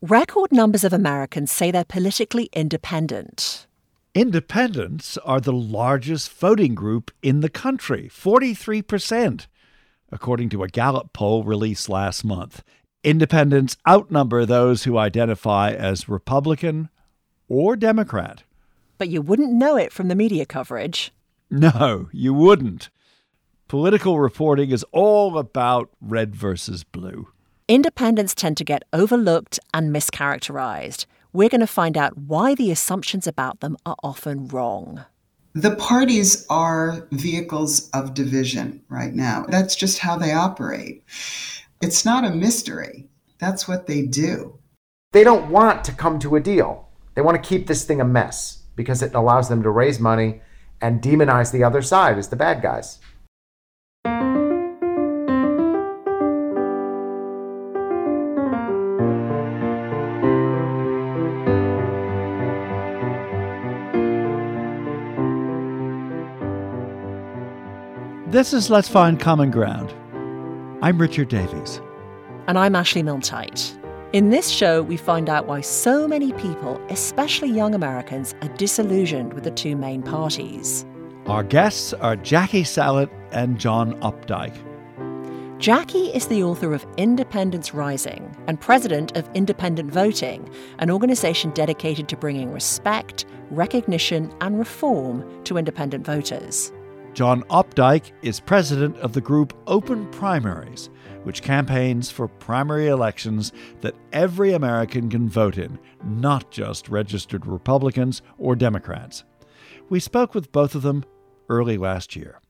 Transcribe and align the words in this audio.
record 0.00 0.52
numbers 0.52 0.84
of 0.84 0.92
Americans 0.92 1.50
say 1.50 1.70
they're 1.70 1.84
politically 1.84 2.48
independent. 2.52 3.66
Independents 4.14 5.18
are 5.18 5.40
the 5.40 5.52
largest 5.52 6.32
voting 6.32 6.74
group 6.74 7.10
in 7.22 7.40
the 7.40 7.48
country 7.48 8.08
43%, 8.12 9.46
according 10.10 10.48
to 10.50 10.62
a 10.62 10.68
Gallup 10.68 11.12
poll 11.12 11.44
released 11.44 11.88
last 11.88 12.24
month. 12.24 12.62
Independents 13.04 13.76
outnumber 13.88 14.44
those 14.44 14.84
who 14.84 14.98
identify 14.98 15.70
as 15.72 16.08
Republican 16.08 16.88
or 17.48 17.76
Democrat. 17.76 18.42
But 18.98 19.08
you 19.08 19.22
wouldn't 19.22 19.52
know 19.52 19.76
it 19.76 19.92
from 19.92 20.08
the 20.08 20.16
media 20.16 20.46
coverage. 20.46 21.12
No, 21.50 22.08
you 22.12 22.34
wouldn't. 22.34 22.90
Political 23.68 24.18
reporting 24.18 24.70
is 24.70 24.84
all 24.92 25.38
about 25.38 25.90
red 26.00 26.34
versus 26.34 26.84
blue. 26.84 27.28
Independents 27.70 28.34
tend 28.34 28.56
to 28.56 28.64
get 28.64 28.82
overlooked 28.94 29.60
and 29.74 29.94
mischaracterized. 29.94 31.04
We're 31.34 31.50
going 31.50 31.60
to 31.60 31.66
find 31.66 31.98
out 31.98 32.16
why 32.16 32.54
the 32.54 32.70
assumptions 32.70 33.26
about 33.26 33.60
them 33.60 33.76
are 33.84 33.96
often 34.02 34.48
wrong. 34.48 35.04
The 35.52 35.76
parties 35.76 36.46
are 36.48 37.06
vehicles 37.12 37.90
of 37.90 38.14
division 38.14 38.82
right 38.88 39.14
now. 39.14 39.44
That's 39.50 39.76
just 39.76 39.98
how 39.98 40.16
they 40.16 40.32
operate. 40.32 41.04
It's 41.82 42.06
not 42.06 42.24
a 42.24 42.30
mystery. 42.30 43.06
That's 43.38 43.68
what 43.68 43.86
they 43.86 44.00
do. 44.00 44.58
They 45.12 45.22
don't 45.22 45.50
want 45.50 45.84
to 45.84 45.92
come 45.92 46.18
to 46.20 46.36
a 46.36 46.40
deal. 46.40 46.88
They 47.16 47.20
want 47.20 47.42
to 47.42 47.46
keep 47.46 47.66
this 47.66 47.84
thing 47.84 48.00
a 48.00 48.04
mess 48.04 48.62
because 48.76 49.02
it 49.02 49.14
allows 49.14 49.50
them 49.50 49.62
to 49.62 49.68
raise 49.68 50.00
money 50.00 50.40
and 50.80 51.02
demonize 51.02 51.52
the 51.52 51.64
other 51.64 51.82
side 51.82 52.16
as 52.16 52.28
the 52.28 52.36
bad 52.36 52.62
guys. 52.62 52.98
This 68.30 68.52
is 68.52 68.68
Let's 68.68 68.90
Find 68.90 69.18
Common 69.18 69.50
Ground. 69.50 69.90
I'm 70.82 71.00
Richard 71.00 71.30
Davies. 71.30 71.80
And 72.46 72.58
I'm 72.58 72.76
Ashley 72.76 73.02
Milne-Tyte. 73.02 73.74
In 74.12 74.28
this 74.28 74.50
show, 74.50 74.82
we 74.82 74.98
find 74.98 75.30
out 75.30 75.46
why 75.46 75.62
so 75.62 76.06
many 76.06 76.34
people, 76.34 76.78
especially 76.90 77.48
young 77.48 77.74
Americans, 77.74 78.34
are 78.42 78.54
disillusioned 78.58 79.32
with 79.32 79.44
the 79.44 79.50
two 79.50 79.76
main 79.76 80.02
parties. 80.02 80.84
Our 81.24 81.42
guests 81.42 81.94
are 81.94 82.16
Jackie 82.16 82.64
Salit 82.64 83.08
and 83.30 83.58
John 83.58 83.98
Opdycke. 84.02 84.58
Jackie 85.58 86.08
is 86.08 86.26
the 86.26 86.42
author 86.42 86.74
of 86.74 86.86
Independents 86.98 87.72
Rising 87.72 88.36
and 88.46 88.60
president 88.60 89.16
of 89.16 89.26
Independent 89.32 89.90
Voting, 89.90 90.46
an 90.80 90.90
organization 90.90 91.50
dedicated 91.52 92.10
to 92.10 92.16
bringing 92.18 92.52
respect, 92.52 93.24
recognition, 93.50 94.30
and 94.42 94.58
reform 94.58 95.24
to 95.44 95.56
independent 95.56 96.04
voters. 96.04 96.72
John 97.14 97.42
Opdycke 97.44 98.12
is 98.22 98.38
president 98.38 98.96
of 98.98 99.12
the 99.12 99.20
group 99.20 99.52
Open 99.66 100.08
Primaries, 100.10 100.88
which 101.24 101.42
campaigns 101.42 102.10
for 102.10 102.28
primary 102.28 102.86
elections 102.86 103.52
that 103.80 103.96
every 104.12 104.52
American 104.52 105.08
can 105.10 105.28
vote 105.28 105.58
in, 105.58 105.78
not 106.04 106.50
just 106.50 106.88
registered 106.88 107.46
Republicans 107.46 108.22
or 108.38 108.54
Democrats. 108.54 109.24
We 109.88 110.00
spoke 110.00 110.34
with 110.34 110.52
both 110.52 110.74
of 110.74 110.82
them 110.82 111.04
early 111.48 111.76
last 111.76 112.14
year. 112.14 112.40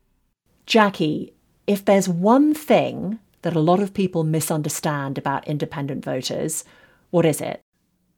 Jackie, 0.67 1.33
if 1.67 1.85
there's 1.85 2.09
one 2.09 2.53
thing 2.53 3.21
that 3.43 3.57
a 3.57 3.61
lot 3.61 3.81
of 3.81 3.95
people 3.95 4.25
misunderstand 4.25 5.17
about 5.17 5.49
independent 5.49 6.05
voters, 6.05 6.65
what 7.11 7.25
is 7.25 7.41
it? 7.41 7.63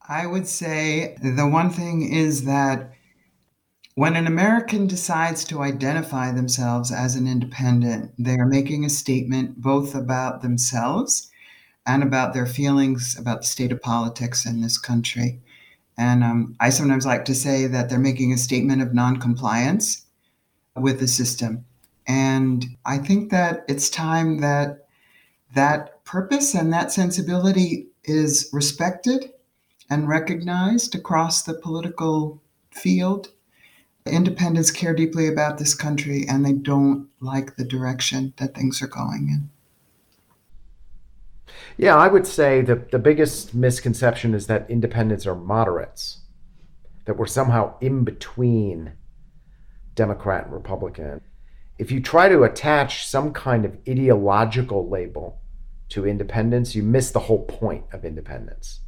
I 0.09 0.25
would 0.25 0.47
say 0.47 1.15
the 1.21 1.47
one 1.47 1.69
thing 1.69 2.11
is 2.11 2.43
that 2.45 2.91
when 3.95 4.15
an 4.15 4.25
American 4.25 4.87
decides 4.87 5.43
to 5.45 5.61
identify 5.61 6.31
themselves 6.31 6.91
as 6.91 7.15
an 7.15 7.27
independent, 7.27 8.11
they 8.17 8.35
are 8.35 8.45
making 8.45 8.85
a 8.85 8.89
statement 8.89 9.61
both 9.61 9.95
about 9.95 10.41
themselves 10.41 11.29
and 11.85 12.03
about 12.03 12.33
their 12.33 12.45
feelings 12.45 13.17
about 13.17 13.41
the 13.41 13.47
state 13.47 13.71
of 13.71 13.81
politics 13.81 14.45
in 14.45 14.61
this 14.61 14.77
country. 14.77 15.39
And 15.97 16.23
um, 16.23 16.55
I 16.59 16.69
sometimes 16.69 17.05
like 17.05 17.25
to 17.25 17.35
say 17.35 17.67
that 17.67 17.89
they're 17.89 17.99
making 17.99 18.31
a 18.31 18.37
statement 18.37 18.81
of 18.81 18.93
noncompliance 18.93 20.05
with 20.75 20.99
the 20.99 21.07
system. 21.07 21.65
And 22.07 22.65
I 22.85 22.97
think 22.97 23.29
that 23.31 23.65
it's 23.67 23.89
time 23.89 24.39
that 24.41 24.87
that 25.53 26.03
purpose 26.05 26.55
and 26.55 26.71
that 26.71 26.91
sensibility 26.91 27.87
is 28.05 28.49
respected 28.53 29.31
and 29.89 30.07
recognized 30.07 30.95
across 30.95 31.43
the 31.43 31.53
political 31.53 32.41
field 32.71 33.29
Independents 34.05 34.71
care 34.71 34.95
deeply 34.95 35.27
about 35.27 35.57
this 35.57 35.75
country 35.75 36.25
and 36.27 36.43
they 36.43 36.53
don't 36.53 37.07
like 37.19 37.55
the 37.55 37.63
direction 37.63 38.33
that 38.37 38.55
things 38.55 38.81
are 38.81 38.87
going 38.87 39.29
in. 39.29 39.49
Yeah, 41.77 41.95
I 41.95 42.07
would 42.07 42.25
say 42.25 42.61
the, 42.61 42.75
the 42.91 42.99
biggest 42.99 43.53
misconception 43.53 44.33
is 44.33 44.47
that 44.47 44.69
independents 44.69 45.27
are 45.27 45.35
moderates, 45.35 46.21
that 47.05 47.17
we're 47.17 47.27
somehow 47.27 47.77
in 47.79 48.03
between 48.03 48.93
Democrat 49.93 50.45
and 50.45 50.53
Republican. 50.53 51.21
If 51.77 51.91
you 51.91 52.01
try 52.01 52.27
to 52.29 52.43
attach 52.43 53.07
some 53.07 53.33
kind 53.33 53.65
of 53.65 53.77
ideological 53.87 54.89
label 54.89 55.41
to 55.89 56.07
independence, 56.07 56.73
you 56.73 56.83
miss 56.83 57.11
the 57.11 57.19
whole 57.19 57.45
point 57.45 57.85
of 57.91 58.03
independence. 58.03 58.79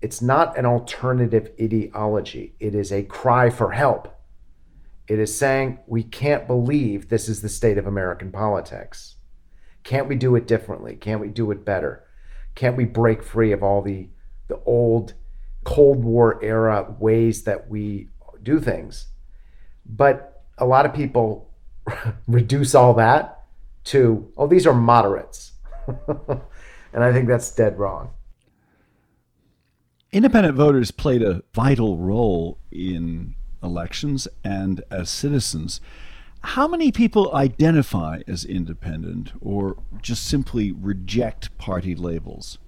It's 0.00 0.20
not 0.20 0.56
an 0.58 0.66
alternative 0.66 1.50
ideology, 1.60 2.54
it 2.60 2.74
is 2.74 2.92
a 2.92 3.02
cry 3.02 3.50
for 3.50 3.72
help 3.72 4.13
it 5.06 5.18
is 5.18 5.36
saying 5.36 5.78
we 5.86 6.02
can't 6.02 6.46
believe 6.46 7.08
this 7.08 7.28
is 7.28 7.42
the 7.42 7.48
state 7.48 7.76
of 7.78 7.86
American 7.86 8.32
politics. 8.32 9.16
Can't 9.82 10.08
we 10.08 10.16
do 10.16 10.34
it 10.34 10.46
differently? 10.46 10.96
Can't 10.96 11.20
we 11.20 11.28
do 11.28 11.50
it 11.50 11.64
better? 11.64 12.04
Can't 12.54 12.76
we 12.76 12.84
break 12.84 13.22
free 13.22 13.52
of 13.52 13.62
all 13.62 13.82
the 13.82 14.08
the 14.48 14.60
old 14.66 15.14
Cold 15.64 16.04
War 16.04 16.42
era 16.42 16.94
ways 16.98 17.44
that 17.44 17.68
we 17.68 18.08
do 18.42 18.60
things? 18.60 19.08
But 19.84 20.42
a 20.58 20.64
lot 20.64 20.86
of 20.86 20.94
people 20.94 21.50
reduce 22.26 22.74
all 22.74 22.94
that 22.94 23.42
to, 23.84 24.30
oh, 24.36 24.46
these 24.46 24.66
are 24.66 24.74
moderates. 24.74 25.52
and 26.08 27.04
I 27.04 27.12
think 27.12 27.28
that's 27.28 27.50
dead 27.54 27.78
wrong. 27.78 28.10
Independent 30.12 30.54
voters 30.54 30.90
played 30.90 31.22
a 31.22 31.42
vital 31.52 31.98
role 31.98 32.58
in 32.70 33.34
elections 33.64 34.28
and 34.44 34.82
as 34.90 35.10
citizens. 35.10 35.80
How 36.42 36.68
many 36.68 36.92
people 36.92 37.34
identify 37.34 38.20
as 38.28 38.44
independent 38.44 39.32
or 39.40 39.78
just 40.02 40.26
simply 40.26 40.72
reject 40.72 41.56
party 41.56 41.94
labels? 41.94 42.58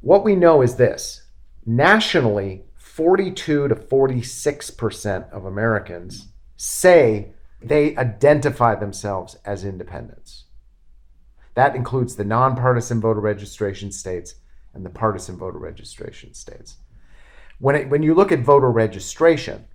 What 0.00 0.24
we 0.24 0.34
know 0.34 0.62
is 0.62 0.76
this 0.76 1.26
nationally, 1.66 2.64
42 2.76 3.68
to 3.68 3.74
46% 3.74 5.30
of 5.30 5.44
Americans 5.44 6.28
say 6.56 7.32
they 7.60 7.96
identify 7.96 8.74
themselves 8.74 9.36
as 9.44 9.64
independents. 9.64 10.44
That 11.54 11.76
includes 11.76 12.16
the 12.16 12.24
nonpartisan 12.24 13.00
voter 13.00 13.20
registration 13.20 13.92
states 13.92 14.36
and 14.74 14.84
the 14.84 14.90
partisan 14.90 15.36
voter 15.36 15.58
registration 15.58 16.34
states. 16.34 16.78
When, 17.62 17.76
it, 17.76 17.88
when 17.88 18.02
you 18.02 18.12
look 18.12 18.32
at 18.32 18.40
voter 18.40 18.72
registration, 18.72 19.66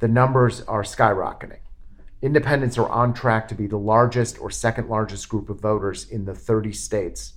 the 0.00 0.06
numbers 0.06 0.60
are 0.60 0.82
skyrocketing. 0.82 1.60
Independents 2.20 2.76
are 2.76 2.90
on 2.90 3.14
track 3.14 3.48
to 3.48 3.54
be 3.54 3.66
the 3.66 3.78
largest 3.78 4.38
or 4.38 4.50
second 4.50 4.90
largest 4.90 5.26
group 5.30 5.48
of 5.48 5.58
voters 5.58 6.10
in 6.10 6.26
the 6.26 6.34
30 6.34 6.74
states 6.74 7.32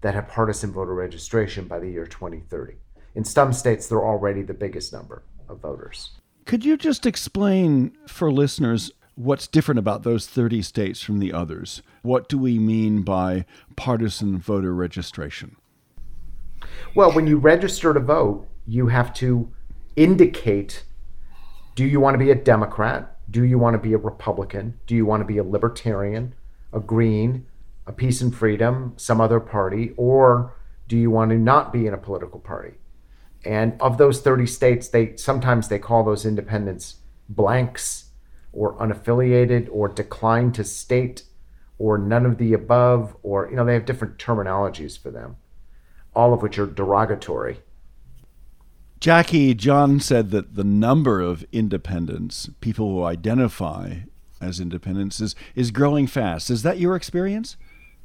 that 0.00 0.14
have 0.14 0.26
partisan 0.26 0.72
voter 0.72 0.92
registration 0.92 1.68
by 1.68 1.78
the 1.78 1.88
year 1.88 2.04
2030. 2.04 2.78
In 3.14 3.24
some 3.24 3.52
states, 3.52 3.86
they're 3.86 4.04
already 4.04 4.42
the 4.42 4.54
biggest 4.54 4.92
number 4.92 5.22
of 5.48 5.60
voters. 5.60 6.10
Could 6.44 6.64
you 6.64 6.76
just 6.76 7.06
explain 7.06 7.96
for 8.08 8.32
listeners 8.32 8.90
what's 9.14 9.46
different 9.46 9.78
about 9.78 10.02
those 10.02 10.26
30 10.26 10.62
states 10.62 11.00
from 11.00 11.20
the 11.20 11.32
others? 11.32 11.80
What 12.02 12.28
do 12.28 12.36
we 12.36 12.58
mean 12.58 13.02
by 13.02 13.44
partisan 13.76 14.36
voter 14.38 14.74
registration? 14.74 15.54
Well, 16.96 17.12
when 17.12 17.28
you 17.28 17.38
register 17.38 17.94
to 17.94 18.00
vote, 18.00 18.48
you 18.66 18.88
have 18.88 19.12
to 19.14 19.52
indicate 19.96 20.84
do 21.76 21.84
you 21.86 22.00
want 22.00 22.14
to 22.14 22.18
be 22.18 22.30
a 22.30 22.34
Democrat? 22.34 23.16
Do 23.30 23.44
you 23.44 23.58
want 23.58 23.74
to 23.74 23.78
be 23.78 23.94
a 23.94 23.98
Republican? 23.98 24.78
Do 24.86 24.94
you 24.94 25.06
want 25.06 25.20
to 25.22 25.24
be 25.24 25.38
a 25.38 25.44
Libertarian, 25.44 26.34
a 26.72 26.80
Green, 26.80 27.46
a 27.86 27.92
Peace 27.92 28.20
and 28.20 28.34
Freedom, 28.34 28.92
some 28.96 29.20
other 29.20 29.40
party? 29.40 29.94
Or 29.96 30.56
do 30.88 30.96
you 30.96 31.10
want 31.10 31.30
to 31.30 31.38
not 31.38 31.72
be 31.72 31.86
in 31.86 31.94
a 31.94 31.98
political 31.98 32.40
party? 32.40 32.74
And 33.44 33.80
of 33.80 33.96
those 33.96 34.20
30 34.20 34.46
states, 34.46 34.88
they 34.88 35.16
sometimes 35.16 35.68
they 35.68 35.78
call 35.78 36.04
those 36.04 36.26
independents 36.26 36.96
blanks 37.28 38.10
or 38.52 38.76
unaffiliated 38.78 39.68
or 39.70 39.88
declined 39.88 40.54
to 40.56 40.64
state 40.64 41.22
or 41.78 41.96
none 41.96 42.26
of 42.26 42.36
the 42.36 42.52
above 42.52 43.16
or 43.22 43.48
you 43.48 43.56
know 43.56 43.64
they 43.64 43.74
have 43.74 43.86
different 43.86 44.18
terminologies 44.18 44.98
for 44.98 45.10
them. 45.10 45.36
all 46.14 46.34
of 46.34 46.42
which 46.42 46.58
are 46.58 46.66
derogatory. 46.66 47.60
Jackie, 49.00 49.54
John 49.54 49.98
said 49.98 50.30
that 50.30 50.56
the 50.56 50.64
number 50.64 51.22
of 51.22 51.46
independents, 51.52 52.50
people 52.60 52.90
who 52.90 53.02
identify 53.02 54.00
as 54.42 54.60
independents, 54.60 55.20
is, 55.20 55.34
is 55.54 55.70
growing 55.70 56.06
fast. 56.06 56.50
Is 56.50 56.62
that 56.62 56.78
your 56.78 56.96
experience? 56.96 57.56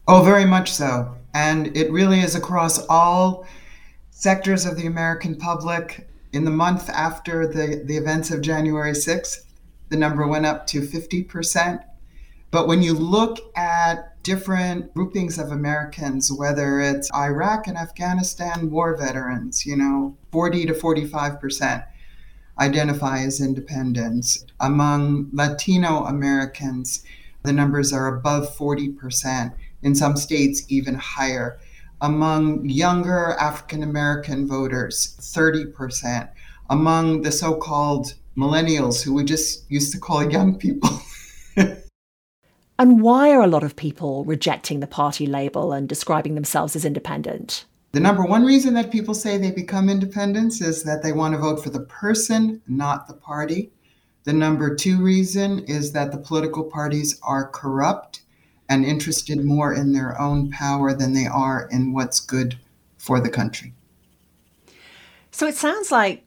Oh, 0.07 0.23
very 0.23 0.45
much 0.45 0.71
so. 0.71 1.15
And 1.33 1.75
it 1.75 1.91
really 1.91 2.21
is 2.21 2.35
across 2.35 2.85
all 2.87 3.45
sectors 4.11 4.65
of 4.65 4.77
the 4.77 4.87
American 4.87 5.35
public. 5.35 6.07
In 6.31 6.45
the 6.45 6.51
month 6.51 6.89
after 6.89 7.45
the, 7.45 7.83
the 7.85 7.97
events 7.97 8.31
of 8.31 8.41
January 8.41 8.91
6th, 8.91 9.43
the 9.89 9.97
number 9.97 10.27
went 10.27 10.45
up 10.45 10.65
to 10.67 10.81
50%. 10.81 11.83
But 12.51 12.67
when 12.67 12.81
you 12.81 12.93
look 12.93 13.39
at 13.57 14.14
different 14.25 14.91
groupings 14.95 15.37
of 15.37 15.51
Americans, 15.51 16.31
whether 16.31 16.81
it's 16.81 17.13
Iraq 17.13 17.67
and 17.67 17.77
Afghanistan 17.77 18.71
war 18.71 18.97
veterans, 18.97 19.67
you 19.67 19.77
know, 19.77 20.17
40 20.31 20.65
to 20.65 20.73
45% 20.73 21.85
identify 22.59 23.19
as 23.19 23.39
independents. 23.39 24.43
Among 24.59 25.29
Latino 25.31 26.05
Americans, 26.05 27.05
the 27.43 27.53
numbers 27.53 27.93
are 27.93 28.07
above 28.07 28.49
40%, 28.57 29.53
in 29.83 29.93
some 29.93 30.17
states, 30.17 30.63
even 30.69 30.95
higher. 30.95 31.59
Among 32.01 32.67
younger 32.67 33.35
African 33.39 33.83
American 33.83 34.47
voters, 34.47 35.15
30%. 35.21 36.29
Among 36.71 37.21
the 37.21 37.31
so 37.31 37.55
called 37.55 38.15
millennials, 38.35 39.03
who 39.03 39.13
we 39.13 39.23
just 39.23 39.69
used 39.69 39.91
to 39.91 39.99
call 39.99 40.31
young 40.31 40.57
people, 40.57 40.89
And 42.77 43.01
why 43.01 43.31
are 43.31 43.41
a 43.41 43.47
lot 43.47 43.63
of 43.63 43.75
people 43.75 44.25
rejecting 44.25 44.81
the 44.81 44.87
party 44.87 45.25
label 45.25 45.71
and 45.71 45.87
describing 45.87 46.35
themselves 46.35 46.75
as 46.75 46.83
independent? 46.83 47.65
The 47.93 48.01
number 48.01 48.25
one 48.25 48.43
reason 48.43 48.73
that 48.73 48.91
people 48.91 49.13
say 49.13 49.37
they 49.37 49.51
become 49.51 49.87
independents 49.87 50.59
is 50.59 50.83
that 50.83 51.01
they 51.01 51.13
want 51.13 51.33
to 51.33 51.39
vote 51.39 51.63
for 51.63 51.69
the 51.69 51.79
person, 51.79 52.61
not 52.67 53.07
the 53.07 53.13
party. 53.13 53.71
The 54.25 54.33
number 54.33 54.75
two 54.75 55.01
reason 55.01 55.59
is 55.59 55.93
that 55.93 56.11
the 56.11 56.17
political 56.17 56.65
parties 56.65 57.17
are 57.23 57.47
corrupt 57.47 58.23
and 58.67 58.83
interested 58.83 59.45
more 59.45 59.73
in 59.73 59.93
their 59.93 60.19
own 60.19 60.51
power 60.51 60.93
than 60.93 61.13
they 61.13 61.27
are 61.27 61.69
in 61.71 61.93
what's 61.93 62.19
good 62.19 62.57
for 62.97 63.21
the 63.21 63.29
country. 63.29 63.73
So 65.31 65.47
it 65.47 65.55
sounds 65.55 65.91
like, 65.91 66.25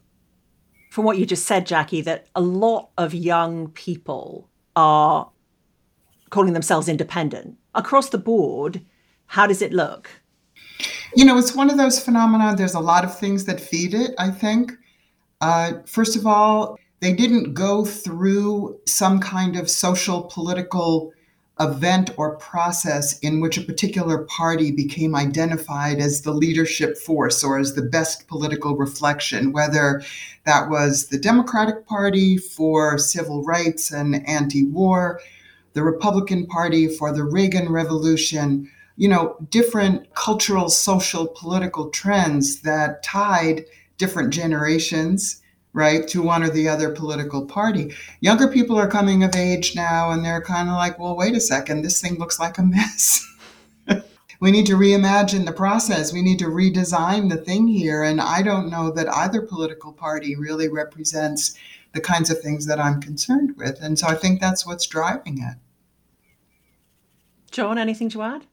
from 0.90 1.04
what 1.04 1.18
you 1.18 1.26
just 1.26 1.44
said, 1.44 1.66
Jackie, 1.66 2.00
that 2.02 2.28
a 2.34 2.40
lot 2.40 2.88
of 2.96 3.12
young 3.12 3.68
people 3.68 4.48
are 4.74 5.28
calling 6.30 6.52
themselves 6.52 6.88
independent. 6.88 7.56
Across 7.74 8.10
the 8.10 8.18
board, 8.18 8.82
how 9.26 9.46
does 9.46 9.62
it 9.62 9.72
look? 9.72 10.10
You 11.14 11.24
know, 11.24 11.38
it's 11.38 11.54
one 11.54 11.70
of 11.70 11.78
those 11.78 11.98
phenomena. 12.02 12.54
There's 12.56 12.74
a 12.74 12.80
lot 12.80 13.04
of 13.04 13.18
things 13.18 13.44
that 13.46 13.60
feed 13.60 13.94
it, 13.94 14.12
I 14.18 14.30
think. 14.30 14.72
Uh, 15.40 15.74
first 15.86 16.16
of 16.16 16.26
all, 16.26 16.78
they 17.00 17.12
didn't 17.12 17.54
go 17.54 17.84
through 17.84 18.80
some 18.86 19.20
kind 19.20 19.56
of 19.56 19.70
social 19.70 20.22
political 20.22 21.12
event 21.60 22.10
or 22.16 22.36
process 22.36 23.18
in 23.20 23.40
which 23.40 23.58
a 23.58 23.62
particular 23.62 24.18
party 24.24 24.70
became 24.70 25.16
identified 25.16 25.98
as 25.98 26.22
the 26.22 26.32
leadership 26.32 26.96
force 26.96 27.42
or 27.42 27.58
as 27.58 27.74
the 27.74 27.82
best 27.82 28.28
political 28.28 28.76
reflection, 28.76 29.52
whether 29.52 30.02
that 30.44 30.68
was 30.68 31.08
the 31.08 31.18
Democratic 31.18 31.84
Party 31.86 32.36
for 32.36 32.96
civil 32.98 33.42
rights 33.42 33.90
and 33.90 34.26
anti 34.28 34.64
war, 34.64 35.20
the 35.72 35.82
Republican 35.82 36.46
Party 36.46 36.88
for 36.88 37.12
the 37.12 37.24
Reagan 37.24 37.70
Revolution, 37.70 38.70
you 38.96 39.08
know, 39.08 39.36
different 39.50 40.14
cultural, 40.14 40.68
social, 40.68 41.26
political 41.28 41.90
trends 41.90 42.62
that 42.62 43.02
tied 43.02 43.64
different 43.96 44.32
generations, 44.32 45.42
right, 45.72 46.08
to 46.08 46.22
one 46.22 46.42
or 46.42 46.50
the 46.50 46.68
other 46.68 46.90
political 46.90 47.44
party. 47.44 47.94
Younger 48.20 48.48
people 48.48 48.76
are 48.76 48.88
coming 48.88 49.22
of 49.22 49.36
age 49.36 49.76
now 49.76 50.10
and 50.10 50.24
they're 50.24 50.42
kind 50.42 50.68
of 50.68 50.76
like, 50.76 50.98
well, 50.98 51.16
wait 51.16 51.36
a 51.36 51.40
second, 51.40 51.82
this 51.82 52.00
thing 52.00 52.18
looks 52.18 52.40
like 52.40 52.58
a 52.58 52.62
mess. 52.62 53.24
we 54.40 54.50
need 54.50 54.66
to 54.66 54.76
reimagine 54.76 55.44
the 55.44 55.52
process. 55.52 56.12
We 56.12 56.22
need 56.22 56.38
to 56.38 56.46
redesign 56.46 57.28
the 57.28 57.36
thing 57.36 57.66
here. 57.66 58.02
And 58.02 58.20
I 58.20 58.42
don't 58.42 58.70
know 58.70 58.90
that 58.92 59.08
either 59.08 59.42
political 59.42 59.92
party 59.92 60.36
really 60.36 60.68
represents 60.68 61.54
the 61.98 62.04
kinds 62.04 62.30
of 62.30 62.40
things 62.40 62.64
that 62.66 62.78
I'm 62.78 63.00
concerned 63.00 63.56
with. 63.56 63.82
And 63.82 63.98
so 63.98 64.06
I 64.06 64.14
think 64.14 64.40
that's 64.40 64.64
what's 64.64 64.86
driving 64.86 65.42
it. 65.42 65.56
John, 67.50 67.76
anything 67.76 68.08
to 68.10 68.22
add? 68.22 68.46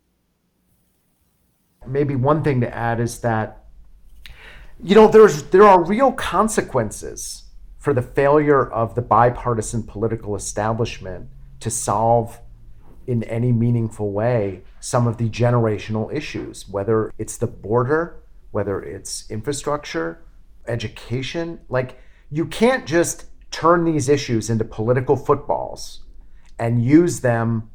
Maybe 1.86 2.16
one 2.16 2.44
thing 2.44 2.60
to 2.62 2.76
add 2.76 3.00
is 3.00 3.20
that 3.20 3.66
you 4.84 4.96
know 4.96 5.08
there's 5.08 5.44
there 5.44 5.64
are 5.64 5.84
real 5.84 6.12
consequences 6.12 7.44
for 7.78 7.94
the 7.94 8.02
failure 8.02 8.68
of 8.68 8.96
the 8.96 9.02
bipartisan 9.02 9.84
political 9.84 10.36
establishment 10.36 11.30
to 11.60 11.70
solve 11.70 12.40
in 13.06 13.24
any 13.26 13.52
meaningful 13.52 14.12
way 14.12 14.64
some 14.80 15.08
of 15.08 15.18
the 15.18 15.30
generational 15.30 16.12
issues 16.12 16.68
whether 16.68 17.14
it's 17.18 17.38
the 17.38 17.48
border 17.48 18.18
whether 18.52 18.82
it's 18.82 19.30
infrastructure 19.30 20.20
education 20.68 21.60
like 21.70 21.98
you 22.30 22.46
can't 22.46 22.86
just 22.86 23.28
turn 23.56 23.86
these 23.86 24.10
issues 24.10 24.50
into 24.50 24.66
political 24.66 25.16
footballs 25.16 26.02
and 26.60 26.84
use 26.84 27.22
them 27.22 27.70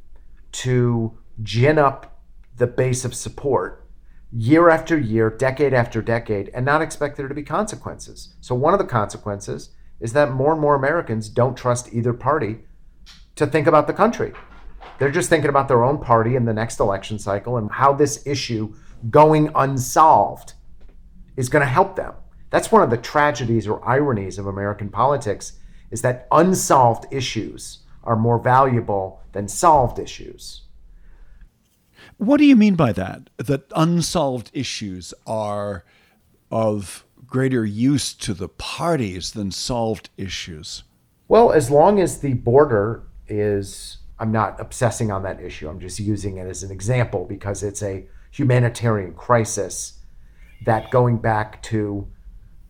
to 0.53 1.17
gin 1.43 1.79
up 1.79 2.21
the 2.59 2.67
base 2.67 3.03
of 3.07 3.15
support 3.15 3.89
year 4.31 4.69
after 4.69 4.99
year, 4.99 5.31
decade 5.31 5.73
after 5.73 6.03
decade, 6.03 6.51
and 6.53 6.67
not 6.67 6.83
expect 6.83 7.17
there 7.17 7.29
to 7.29 7.35
be 7.35 7.43
consequences. 7.43 8.35
So, 8.43 8.55
one 8.55 8.75
of 8.75 8.79
the 8.79 8.85
consequences 8.85 9.71
is 10.01 10.13
that 10.13 10.33
more 10.33 10.53
and 10.53 10.61
more 10.61 10.75
Americans 10.75 11.31
don't 11.31 11.57
trust 11.57 11.95
either 11.95 12.13
party 12.13 12.59
to 13.37 13.47
think 13.47 13.67
about 13.67 13.87
the 13.87 13.95
country. 13.95 14.35
They're 14.99 15.11
just 15.11 15.31
thinking 15.31 15.49
about 15.49 15.69
their 15.69 15.83
own 15.83 15.97
party 15.97 16.37
in 16.37 16.45
the 16.45 16.53
next 16.53 16.79
election 16.79 17.19
cycle 17.19 17.57
and 17.57 17.71
how 17.71 17.95
this 17.95 18.27
issue 18.27 18.75
going 19.09 19.51
unsolved 19.55 20.53
is 21.39 21.49
going 21.49 21.65
to 21.65 21.73
help 21.73 21.97
them. 21.97 22.13
That's 22.51 22.71
one 22.71 22.83
of 22.83 22.91
the 22.91 22.99
tragedies 22.99 23.67
or 23.67 23.83
ironies 23.89 24.39
of 24.39 24.47
American 24.47 24.91
politics 24.91 25.55
is 25.91 26.03
that 26.03 26.27
unsolved 26.31 27.07
issues 27.11 27.79
are 28.05 28.17
more 28.17 28.39
valuable 28.39 29.21
than 29.33 29.49
solved 29.49 29.99
issues. 29.99 30.63
What 32.17 32.39
do 32.39 32.45
you 32.45 32.57
mean 32.57 32.75
by 32.75 32.93
that? 32.93 33.31
That 33.39 33.65
unsolved 33.75 34.51
issues 34.53 35.15
are 35.27 35.85
of 36.51 37.05
greater 37.27 37.65
use 37.65 38.13
to 38.15 38.35
the 38.35 38.49
parties 38.49 39.33
than 39.33 39.51
solved 39.51 40.11
issues? 40.17 40.83
Well, 41.29 41.53
as 41.53 41.71
long 41.71 42.01
as 42.01 42.19
the 42.19 42.35
border 42.35 43.05
is, 43.29 43.99
I'm 44.19 44.33
not 44.33 44.61
obsessing 44.61 45.13
on 45.13 45.23
that 45.23 45.41
issue, 45.41 45.69
I'm 45.69 45.81
just 45.81 46.01
using 46.01 46.39
it 46.39 46.47
as 46.47 46.63
an 46.63 46.73
example 46.73 47.25
because 47.25 47.63
it's 47.63 47.83
a 47.83 48.07
humanitarian 48.33 49.15
crisis 49.15 50.01
that 50.67 50.91
going 50.91 51.19
back 51.19 51.63
to, 51.63 52.07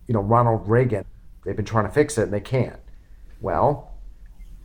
you 0.07 0.13
know, 0.13 0.21
Ronald 0.21 0.67
Reagan, 0.67 1.05
they've 1.43 1.55
been 1.55 1.65
trying 1.65 1.85
to 1.85 1.91
fix 1.91 2.17
it 2.17 2.23
and 2.23 2.33
they 2.33 2.39
can't. 2.39 2.79
Well, 3.41 3.91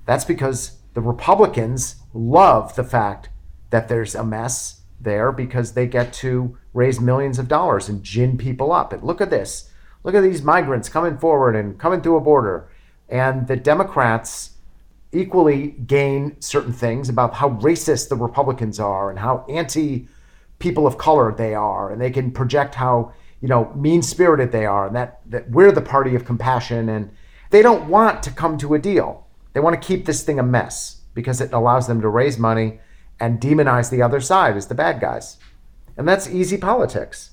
that's 0.05 0.25
because 0.25 0.79
the 0.95 1.01
Republicans 1.01 1.97
love 2.15 2.77
the 2.77 2.85
fact 2.85 3.31
that 3.71 3.89
there's 3.89 4.15
a 4.15 4.25
mess 4.25 4.83
there 5.01 5.33
because 5.33 5.73
they 5.73 5.87
get 5.87 6.13
to 6.13 6.57
raise 6.73 7.01
millions 7.01 7.39
of 7.39 7.49
dollars 7.49 7.89
and 7.89 8.03
gin 8.03 8.39
people 8.39 8.73
up. 8.73 8.93
And 8.93 9.03
look 9.03 9.21
at 9.21 9.31
this. 9.31 9.71
Look 10.05 10.15
at 10.15 10.23
these 10.23 10.43
migrants 10.43 10.89
coming 10.89 11.19
forward 11.19 11.57
and 11.57 11.79
coming 11.79 12.01
through 12.01 12.17
a 12.17 12.21
border. 12.21 12.71
And 13.09 13.47
the 13.49 13.57
Democrats 13.57 14.53
equally 15.13 15.69
gain 15.87 16.41
certain 16.41 16.73
things 16.73 17.09
about 17.09 17.35
how 17.35 17.51
racist 17.51 18.09
the 18.09 18.17
Republicans 18.17 18.79
are 18.79 19.11
and 19.11 19.19
how 19.19 19.45
anti 19.49 20.09
people 20.59 20.87
of 20.87 20.97
color 20.97 21.35
they 21.35 21.55
are. 21.55 21.91
And 21.91 22.01
they 22.01 22.11
can 22.11 22.31
project 22.31 22.75
how, 22.75 23.13
you 23.41 23.49
know, 23.49 23.73
mean 23.75 24.03
spirited 24.03 24.53
they 24.53 24.67
are 24.67 24.87
and 24.87 24.97
that, 24.97 25.21
that 25.27 25.51
we're 25.51 25.73
the 25.73 25.83
party 25.83 26.15
of 26.15 26.25
compassion. 26.25 26.89
And 26.89 27.11
they 27.51 27.63
don't 27.63 27.89
want 27.89 28.23
to 28.25 28.31
come 28.31 28.59
to 28.59 28.75
a 28.75 28.79
deal. 28.79 29.27
They 29.53 29.61
want 29.61 29.81
to 29.81 29.87
keep 29.87 30.05
this 30.05 30.23
thing 30.23 30.39
a 30.39 30.43
mess 30.43 31.01
because 31.15 31.41
it 31.41 31.53
allows 31.53 31.87
them 31.87 32.01
to 32.03 32.09
raise 32.09 32.39
money 32.39 32.81
and 33.19 33.41
demonize 33.41 33.91
the 33.91 34.03
other 34.03 34.21
side 34.21 34.57
as 34.57 34.67
the 34.67 34.75
bad 34.75 35.01
guys. 35.01 35.39
And 35.97 36.07
that's 36.07 36.29
easy 36.29 36.59
politics. 36.59 37.31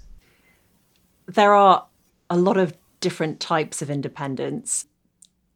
There 1.28 1.54
are 1.54 1.86
a 2.30 2.38
lot 2.38 2.58
of 2.58 2.74
different 3.02 3.40
types 3.40 3.82
of 3.82 3.90
independents. 3.90 4.86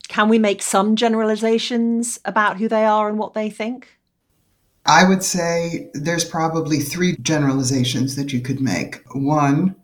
Can 0.10 0.30
we 0.30 0.40
make 0.40 0.62
some 0.62 0.96
generalizations 0.96 2.20
about 2.26 2.58
who 2.58 2.68
they 2.68 2.86
are 2.86 3.08
and 3.08 3.18
what 3.18 3.34
they 3.34 3.50
think? 3.50 3.98
I 4.86 5.08
would 5.08 5.24
say 5.24 5.90
there's 5.94 6.24
probably 6.24 6.80
three 6.80 7.18
generalizations 7.18 8.16
that 8.16 8.32
you 8.32 8.40
could 8.40 8.62
make. 8.62 9.02
One, 9.14 9.76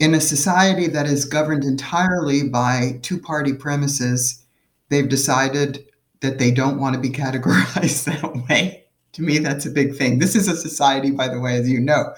in 0.00 0.14
a 0.14 0.20
society 0.20 0.88
that 0.88 1.06
is 1.06 1.26
governed 1.26 1.62
entirely 1.62 2.48
by 2.48 2.98
two 3.02 3.20
party 3.20 3.52
premises, 3.52 4.42
they've 4.88 5.08
decided 5.08 5.86
that 6.20 6.38
they 6.38 6.50
don't 6.50 6.80
want 6.80 6.94
to 6.94 7.00
be 7.00 7.10
categorized 7.16 8.04
that 8.04 8.48
way. 8.48 8.84
To 9.12 9.22
me, 9.22 9.38
that's 9.38 9.66
a 9.66 9.70
big 9.70 9.96
thing. 9.96 10.18
This 10.18 10.34
is 10.34 10.48
a 10.48 10.56
society, 10.56 11.10
by 11.10 11.28
the 11.28 11.40
way, 11.40 11.56
as 11.56 11.68
you 11.68 11.80
know, 11.80 12.14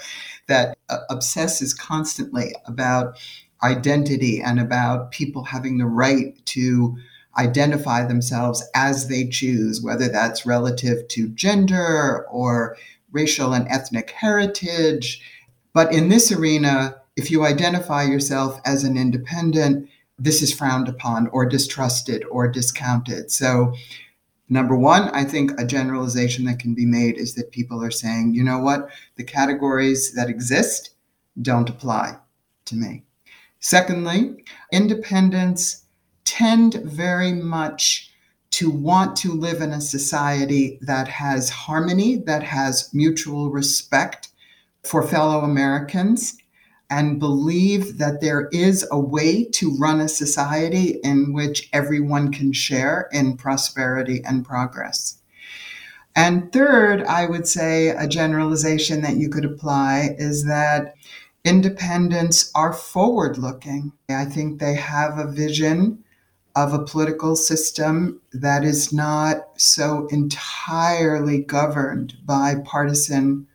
that 0.47 0.77
uh, 0.89 0.99
obsesses 1.11 1.75
constantly 1.75 2.55
about 2.67 3.19
identity 3.63 4.41
and 4.41 4.61
about 4.61 5.11
people 5.11 5.45
having 5.45 5.79
the 5.79 5.87
right 5.87 6.35
to 6.47 6.97
identify 7.39 8.05
themselves 8.05 8.63
as 8.75 9.09
they 9.09 9.27
choose, 9.27 9.83
whether 9.83 10.09
that's 10.09 10.45
relative 10.45 11.09
to 11.09 11.29
gender 11.31 12.27
or 12.29 12.77
racial 13.11 13.55
and 13.55 13.67
ethnic 13.69 14.11
heritage. 14.11 15.23
But 15.73 15.93
in 15.93 16.11
this 16.11 16.31
arena, 16.31 17.02
if 17.17 17.31
you 17.31 17.45
identify 17.45 18.05
yourself 18.05 18.61
as 18.65 18.85
an 18.85 18.97
independent, 18.97 19.89
this 20.19 20.43
is 20.43 20.53
frowned 20.53 20.89
upon 20.89 21.27
or 21.29 21.47
distrusted 21.47 22.25
or 22.31 22.49
discounted. 22.49 23.31
So, 23.31 23.75
number 24.49 24.77
one, 24.77 25.09
I 25.11 25.25
think 25.25 25.53
a 25.59 25.65
generalization 25.65 26.45
that 26.47 26.59
can 26.59 26.75
be 26.75 26.87
made 26.87 27.19
is 27.19 27.35
that 27.35 27.51
people 27.51 27.83
are 27.83 27.91
saying, 27.91 28.35
you 28.35 28.45
know 28.45 28.59
what, 28.59 28.89
the 29.17 29.25
categories 29.25 30.13
that 30.15 30.29
exist 30.29 30.91
don't 31.41 31.69
apply 31.69 32.17
to 32.67 32.77
me. 32.77 33.03
Secondly, 33.61 34.45
independents 34.73 35.85
tend 36.25 36.75
very 36.75 37.33
much 37.33 38.11
to 38.51 38.71
want 38.71 39.17
to 39.17 39.33
live 39.33 39.63
in 39.63 39.71
a 39.71 39.81
society 39.81 40.79
that 40.83 41.09
has 41.09 41.49
harmony, 41.49 42.17
that 42.17 42.43
has 42.43 42.93
mutual 42.93 43.51
respect 43.51 44.29
for 44.83 45.03
fellow 45.03 45.41
Americans, 45.41 46.37
and 46.93 47.19
believe 47.19 47.97
that 47.97 48.21
there 48.21 48.51
is 48.53 48.87
a 48.91 48.99
way 48.99 49.45
to 49.45 49.75
run 49.79 49.99
a 49.99 50.09
society 50.09 51.01
in 51.03 51.33
which 51.33 51.71
everyone 51.73 52.31
can 52.31 52.53
share 52.53 53.09
in 53.13 53.35
prosperity 53.35 54.23
and 54.27 54.45
progress. 54.45 55.17
And 56.15 56.53
third, 56.53 57.03
I 57.05 57.25
would 57.25 57.49
say 57.49 57.89
a 57.89 58.07
generalization 58.07 59.01
that 59.01 59.17
you 59.17 59.31
could 59.31 59.47
apply 59.47 60.17
is 60.19 60.45
that 60.45 60.95
independents 61.47 62.53
are 62.55 62.75
forward 62.75 63.39
looking. 63.39 63.93
I 64.11 64.27
think 64.27 64.61
they 64.61 64.75
have 64.75 65.17
a 65.17 65.33
vision 65.33 66.05
of 66.55 66.75
a 66.75 66.85
political 66.85 67.37
system 67.37 68.21
that 68.35 68.65
is 68.65 68.93
not 68.93 69.49
so 69.57 70.07
entirely 70.09 71.39
governed 71.39 72.19
by 72.27 72.57
partisan 72.67 73.47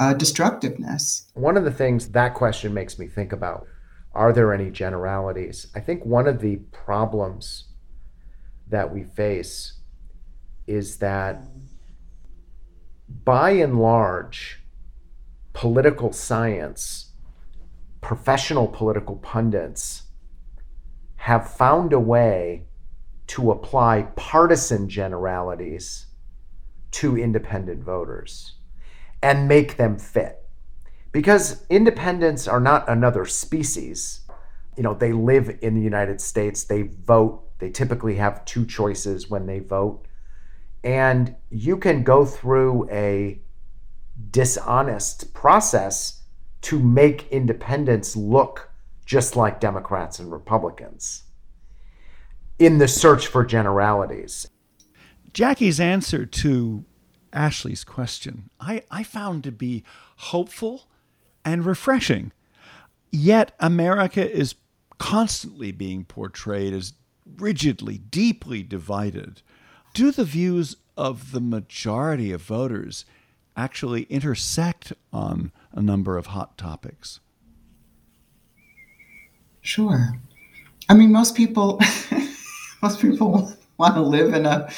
uh, 0.00 0.14
destructiveness. 0.14 1.30
One 1.34 1.58
of 1.58 1.64
the 1.64 1.70
things 1.70 2.08
that 2.08 2.32
question 2.34 2.72
makes 2.72 2.98
me 2.98 3.06
think 3.06 3.32
about 3.32 3.66
are 4.12 4.32
there 4.32 4.52
any 4.52 4.70
generalities? 4.70 5.68
I 5.72 5.78
think 5.78 6.04
one 6.04 6.26
of 6.26 6.40
the 6.40 6.56
problems 6.72 7.68
that 8.66 8.92
we 8.92 9.04
face 9.04 9.74
is 10.66 10.96
that 10.96 11.40
by 13.24 13.50
and 13.50 13.78
large, 13.78 14.64
political 15.52 16.12
science, 16.12 17.12
professional 18.00 18.66
political 18.66 19.14
pundits, 19.16 20.04
have 21.16 21.54
found 21.54 21.92
a 21.92 22.00
way 22.00 22.64
to 23.28 23.52
apply 23.52 24.08
partisan 24.16 24.88
generalities 24.88 26.06
to 26.90 27.16
independent 27.16 27.84
voters 27.84 28.54
and 29.22 29.48
make 29.48 29.76
them 29.76 29.98
fit. 29.98 30.48
Because 31.12 31.64
independents 31.68 32.46
are 32.46 32.60
not 32.60 32.88
another 32.88 33.26
species. 33.26 34.20
You 34.76 34.82
know, 34.82 34.94
they 34.94 35.12
live 35.12 35.58
in 35.60 35.74
the 35.74 35.82
United 35.82 36.20
States, 36.20 36.64
they 36.64 36.82
vote, 36.82 37.42
they 37.58 37.70
typically 37.70 38.14
have 38.14 38.44
two 38.44 38.64
choices 38.64 39.28
when 39.28 39.46
they 39.46 39.58
vote. 39.58 40.06
And 40.82 41.36
you 41.50 41.76
can 41.76 42.02
go 42.02 42.24
through 42.24 42.88
a 42.90 43.40
dishonest 44.30 45.34
process 45.34 46.22
to 46.62 46.78
make 46.78 47.28
independents 47.30 48.16
look 48.16 48.70
just 49.04 49.34
like 49.34 49.60
Democrats 49.60 50.20
and 50.20 50.30
Republicans, 50.30 51.24
in 52.58 52.78
the 52.78 52.86
search 52.86 53.26
for 53.26 53.44
generalities. 53.44 54.48
Jackie's 55.32 55.80
answer 55.80 56.24
to 56.24 56.84
Ashley's 57.32 57.84
question, 57.84 58.50
I, 58.60 58.82
I 58.90 59.02
found 59.02 59.44
to 59.44 59.52
be 59.52 59.84
hopeful 60.16 60.88
and 61.44 61.64
refreshing. 61.64 62.32
Yet 63.10 63.52
America 63.58 64.28
is 64.30 64.54
constantly 64.98 65.72
being 65.72 66.04
portrayed 66.04 66.72
as 66.72 66.92
rigidly, 67.36 67.98
deeply 67.98 68.62
divided. 68.62 69.42
Do 69.94 70.10
the 70.10 70.24
views 70.24 70.76
of 70.96 71.32
the 71.32 71.40
majority 71.40 72.32
of 72.32 72.42
voters 72.42 73.04
actually 73.56 74.02
intersect 74.04 74.92
on 75.12 75.52
a 75.72 75.82
number 75.82 76.16
of 76.16 76.26
hot 76.26 76.56
topics? 76.56 77.20
Sure. 79.60 80.14
I 80.88 80.94
mean, 80.94 81.12
most 81.12 81.34
people, 81.34 81.80
most 82.82 83.00
people 83.00 83.52
want 83.78 83.94
to 83.94 84.02
live 84.02 84.34
in 84.34 84.46
a 84.46 84.70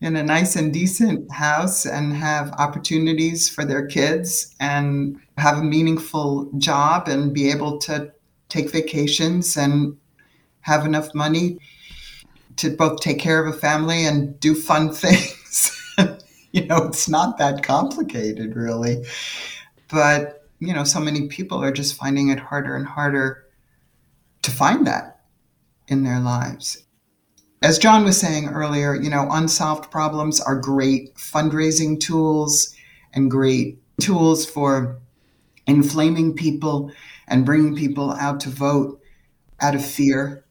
in 0.00 0.16
a 0.16 0.22
nice 0.22 0.56
and 0.56 0.72
decent 0.72 1.30
house 1.30 1.84
and 1.84 2.14
have 2.14 2.52
opportunities 2.52 3.48
for 3.48 3.64
their 3.64 3.86
kids 3.86 4.54
and 4.58 5.20
have 5.36 5.58
a 5.58 5.62
meaningful 5.62 6.50
job 6.56 7.06
and 7.06 7.34
be 7.34 7.50
able 7.50 7.78
to 7.78 8.10
take 8.48 8.70
vacations 8.70 9.56
and 9.56 9.96
have 10.62 10.86
enough 10.86 11.14
money 11.14 11.58
to 12.56 12.70
both 12.70 13.00
take 13.00 13.18
care 13.18 13.44
of 13.44 13.54
a 13.54 13.58
family 13.58 14.06
and 14.06 14.38
do 14.40 14.54
fun 14.54 14.92
things. 14.92 15.94
you 16.52 16.64
know, 16.66 16.78
it's 16.78 17.08
not 17.08 17.36
that 17.38 17.62
complicated, 17.62 18.56
really. 18.56 19.04
But, 19.88 20.44
you 20.60 20.72
know, 20.72 20.84
so 20.84 21.00
many 21.00 21.28
people 21.28 21.62
are 21.62 21.72
just 21.72 21.96
finding 21.96 22.28
it 22.28 22.38
harder 22.38 22.74
and 22.74 22.86
harder 22.86 23.44
to 24.42 24.50
find 24.50 24.86
that 24.86 25.20
in 25.88 26.04
their 26.04 26.20
lives. 26.20 26.84
As 27.62 27.78
John 27.78 28.04
was 28.04 28.18
saying 28.18 28.48
earlier, 28.48 28.94
you 28.94 29.10
know, 29.10 29.28
unsolved 29.30 29.90
problems 29.90 30.40
are 30.40 30.56
great 30.56 31.14
fundraising 31.14 32.00
tools 32.00 32.74
and 33.12 33.30
great 33.30 33.78
tools 34.00 34.46
for 34.46 34.98
inflaming 35.66 36.34
people 36.34 36.90
and 37.28 37.44
bringing 37.44 37.76
people 37.76 38.12
out 38.12 38.40
to 38.40 38.48
vote 38.48 39.00
out 39.60 39.74
of 39.74 39.84
fear. 39.84 40.44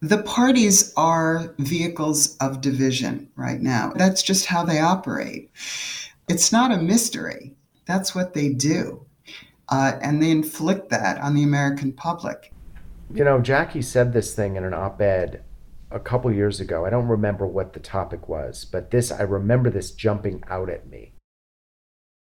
The 0.00 0.22
parties 0.22 0.92
are 0.96 1.54
vehicles 1.58 2.36
of 2.38 2.60
division 2.60 3.30
right 3.36 3.60
now. 3.60 3.92
That's 3.94 4.22
just 4.22 4.46
how 4.46 4.64
they 4.64 4.80
operate. 4.80 5.50
It's 6.28 6.50
not 6.50 6.72
a 6.72 6.78
mystery. 6.78 7.54
That's 7.86 8.14
what 8.14 8.32
they 8.32 8.48
do 8.48 9.04
uh, 9.68 9.98
and 10.02 10.22
they 10.22 10.30
inflict 10.30 10.90
that 10.90 11.20
on 11.20 11.34
the 11.34 11.42
American 11.42 11.92
public. 11.92 12.52
You 13.12 13.24
know, 13.24 13.40
Jackie 13.40 13.82
said 13.82 14.12
this 14.12 14.34
thing 14.34 14.56
in 14.56 14.64
an 14.64 14.74
op 14.74 15.00
ed 15.00 15.42
a 15.90 16.00
couple 16.00 16.32
years 16.32 16.60
ago. 16.60 16.84
I 16.84 16.90
don't 16.90 17.08
remember 17.08 17.46
what 17.46 17.72
the 17.72 17.80
topic 17.80 18.28
was, 18.28 18.64
but 18.64 18.90
this, 18.90 19.12
I 19.12 19.22
remember 19.22 19.70
this 19.70 19.92
jumping 19.92 20.42
out 20.48 20.68
at 20.68 20.88
me. 20.88 21.12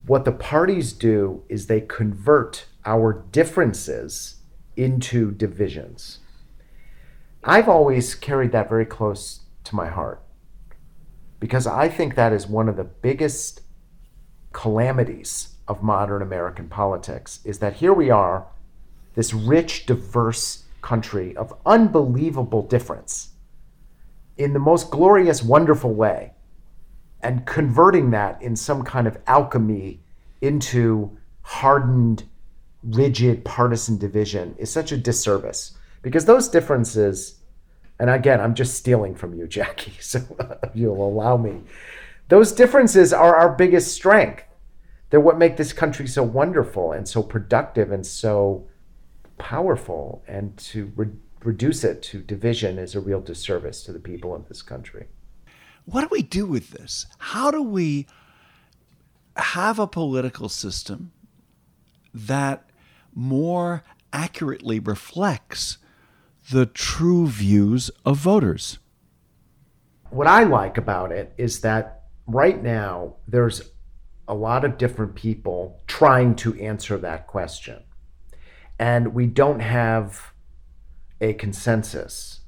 What 0.05 0.25
the 0.25 0.31
parties 0.31 0.93
do 0.93 1.43
is 1.49 1.67
they 1.67 1.81
convert 1.81 2.65
our 2.85 3.25
differences 3.31 4.38
into 4.77 5.31
divisions. 5.31 6.19
I've 7.43 7.67
always 7.67 8.15
carried 8.15 8.51
that 8.53 8.69
very 8.69 8.85
close 8.85 9.41
to 9.65 9.75
my 9.75 9.88
heart 9.88 10.23
because 11.39 11.67
I 11.67 11.89
think 11.89 12.15
that 12.15 12.33
is 12.33 12.47
one 12.47 12.69
of 12.69 12.77
the 12.77 12.83
biggest 12.83 13.61
calamities 14.51 15.55
of 15.67 15.83
modern 15.83 16.21
American 16.21 16.67
politics 16.67 17.39
is 17.45 17.59
that 17.59 17.75
here 17.75 17.93
we 17.93 18.09
are, 18.09 18.47
this 19.19 19.33
rich, 19.33 19.85
diverse 19.85 20.63
country 20.81 21.35
of 21.35 21.53
unbelievable 21.65 22.61
difference 22.61 23.31
in 24.38 24.53
the 24.53 24.59
most 24.59 24.89
glorious, 24.89 25.43
wonderful 25.43 25.93
way, 25.93 26.31
and 27.19 27.45
converting 27.45 28.11
that 28.11 28.41
in 28.41 28.55
some 28.55 28.81
kind 28.81 29.07
of 29.07 29.17
alchemy 29.27 29.99
into 30.39 31.17
hardened, 31.41 32.23
rigid 32.81 33.43
partisan 33.43 33.97
division 33.97 34.55
is 34.57 34.71
such 34.71 34.93
a 34.93 34.97
disservice 34.97 35.77
because 36.01 36.23
those 36.23 36.47
differences, 36.47 37.41
and 37.99 38.09
again, 38.09 38.39
I'm 38.39 38.55
just 38.55 38.75
stealing 38.75 39.15
from 39.15 39.33
you, 39.33 39.47
Jackie, 39.57 39.97
so 39.99 40.21
you'll 40.73 41.05
allow 41.05 41.35
me. 41.35 41.59
Those 42.29 42.53
differences 42.53 43.11
are 43.11 43.35
our 43.35 43.53
biggest 43.53 43.93
strength 43.93 44.45
they're 45.09 45.19
what 45.19 45.38
make 45.38 45.57
this 45.57 45.73
country 45.73 46.07
so 46.07 46.23
wonderful 46.23 46.91
and 46.91 47.07
so 47.07 47.23
productive 47.23 47.91
and 47.91 48.05
so 48.05 48.68
powerful. 49.39 50.24
And 50.27 50.55
to 50.58 50.91
re- 50.96 51.08
reduce 51.43 51.84
it 51.84 52.03
to 52.03 52.22
division 52.22 52.77
is 52.77 52.93
a 52.93 53.00
real 53.00 53.22
disservice 53.22 53.84
to 53.84 53.91
the 53.91 54.00
people 54.00 54.36
of 54.36 54.48
this 54.48 54.62
country. 54.62 55.08
What 55.86 56.01
do 56.01 56.10
we 56.12 56.22
do 56.22 56.46
with 56.46 56.69
this? 56.69 57.08
How 57.17 57.50
do 57.50 57.63
we 57.63 58.05
have 59.36 59.79
a 59.79 59.88
political 59.88 60.50
system 60.50 61.12
that 62.13 62.69
more 63.15 63.84
accurately 64.13 64.79
reflects 64.79 65.77
the 66.51 66.65
true 66.65 67.27
views 67.27 67.89
of 68.05 68.17
voters? 68.17 68.79
What 70.10 70.27
I 70.27 70.43
like 70.43 70.77
about 70.77 71.12
it 71.12 71.34
is 71.38 71.62
that 71.62 72.03
right 72.27 72.62
now 72.62 73.15
there's 73.27 73.72
a 74.27 74.34
lot 74.34 74.63
of 74.63 74.77
different 74.77 75.15
people 75.15 75.81
trying 75.88 76.36
to 76.36 76.60
answer 76.60 76.98
that 76.98 77.27
question. 77.27 77.84
And 78.79 79.13
we 79.13 79.27
don't 79.27 79.59
have 79.59 80.33
a 81.19 81.33
consensus, 81.33 82.39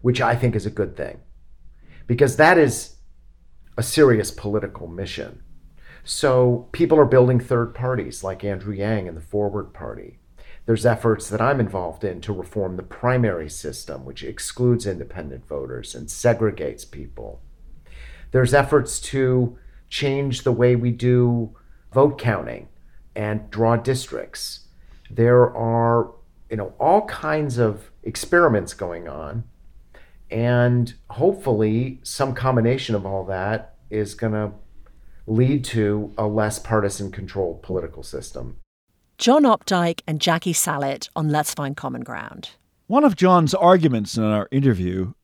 which 0.00 0.20
I 0.20 0.36
think 0.36 0.54
is 0.54 0.64
a 0.64 0.70
good 0.70 0.96
thing, 0.96 1.18
because 2.06 2.36
that 2.36 2.56
is 2.56 2.96
a 3.76 3.82
serious 3.82 4.30
political 4.30 4.86
mission. 4.86 5.42
So 6.04 6.68
people 6.70 6.98
are 7.00 7.04
building 7.04 7.40
third 7.40 7.74
parties 7.74 8.22
like 8.22 8.44
Andrew 8.44 8.72
Yang 8.72 9.08
and 9.08 9.16
the 9.16 9.22
Forward 9.22 9.74
Party. 9.74 10.20
There's 10.66 10.86
efforts 10.86 11.28
that 11.28 11.40
I'm 11.40 11.60
involved 11.60 12.04
in 12.04 12.20
to 12.22 12.32
reform 12.32 12.76
the 12.76 12.82
primary 12.84 13.50
system, 13.50 14.04
which 14.04 14.22
excludes 14.22 14.86
independent 14.86 15.46
voters 15.46 15.94
and 15.94 16.06
segregates 16.06 16.88
people. 16.88 17.40
There's 18.30 18.54
efforts 18.54 19.00
to 19.00 19.58
change 19.88 20.42
the 20.42 20.52
way 20.52 20.76
we 20.76 20.90
do 20.90 21.56
vote 21.92 22.18
counting 22.18 22.68
and 23.14 23.50
draw 23.50 23.76
districts. 23.76 24.65
There 25.10 25.54
are, 25.56 26.12
you 26.50 26.56
know, 26.56 26.74
all 26.78 27.06
kinds 27.06 27.58
of 27.58 27.90
experiments 28.02 28.74
going 28.74 29.08
on. 29.08 29.44
And 30.30 30.92
hopefully, 31.10 32.00
some 32.02 32.34
combination 32.34 32.94
of 32.94 33.06
all 33.06 33.24
that 33.26 33.76
is 33.90 34.14
going 34.14 34.32
to 34.32 34.52
lead 35.26 35.64
to 35.64 36.12
a 36.18 36.26
less 36.26 36.58
partisan 36.58 37.10
controlled 37.10 37.62
political 37.62 38.02
system. 38.02 38.56
John 39.18 39.44
Opdycke 39.44 40.00
and 40.06 40.20
Jackie 40.20 40.52
Salit 40.52 41.08
on 41.16 41.30
Let's 41.30 41.54
Find 41.54 41.76
Common 41.76 42.02
Ground. 42.02 42.50
One 42.86 43.04
of 43.04 43.16
John's 43.16 43.54
arguments 43.54 44.16
in 44.16 44.24
our 44.24 44.48
interview 44.50 45.14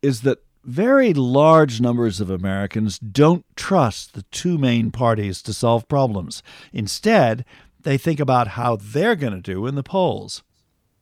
is 0.00 0.22
that 0.22 0.42
very 0.64 1.12
large 1.12 1.80
numbers 1.80 2.20
of 2.20 2.30
Americans 2.30 2.98
don't 2.98 3.44
trust 3.56 4.14
the 4.14 4.22
two 4.30 4.58
main 4.58 4.90
parties 4.90 5.42
to 5.42 5.52
solve 5.52 5.88
problems. 5.88 6.42
Instead, 6.72 7.44
they 7.84 7.98
think 7.98 8.20
about 8.20 8.48
how 8.48 8.76
they're 8.76 9.16
going 9.16 9.32
to 9.32 9.40
do 9.40 9.66
in 9.66 9.74
the 9.74 9.82
polls. 9.82 10.42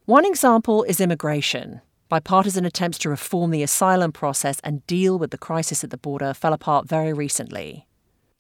One 0.05 0.25
example 0.25 0.83
is 0.85 1.01
immigration. 1.01 1.81
Bipartisan 2.09 2.65
attempts 2.65 2.99
to 2.99 3.09
reform 3.09 3.53
the 3.53 3.63
asylum 3.63 4.11
process 4.11 4.61
and 4.65 4.85
deal 4.87 5.19
with 5.19 5.31
the 5.31 5.39
crisis 5.39 5.85
at 5.85 5.91
the 5.91 5.97
border 5.97 6.35
fell 6.35 6.53
apart 6.53 6.89
very 6.89 7.13
recently. 7.13 7.87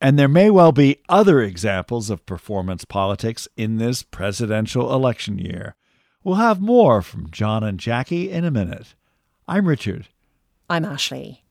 And 0.00 0.18
there 0.18 0.28
may 0.28 0.50
well 0.50 0.72
be 0.72 0.98
other 1.08 1.40
examples 1.40 2.10
of 2.10 2.26
performance 2.26 2.84
politics 2.84 3.46
in 3.56 3.76
this 3.76 4.02
presidential 4.02 4.92
election 4.92 5.38
year. 5.38 5.76
We'll 6.24 6.36
have 6.36 6.60
more 6.60 7.02
from 7.02 7.30
John 7.30 7.62
and 7.62 7.78
Jackie 7.78 8.30
in 8.30 8.44
a 8.44 8.50
minute. 8.50 8.94
I'm 9.46 9.68
Richard. 9.68 10.08
I'm 10.68 10.84
Ashley. 10.84 11.44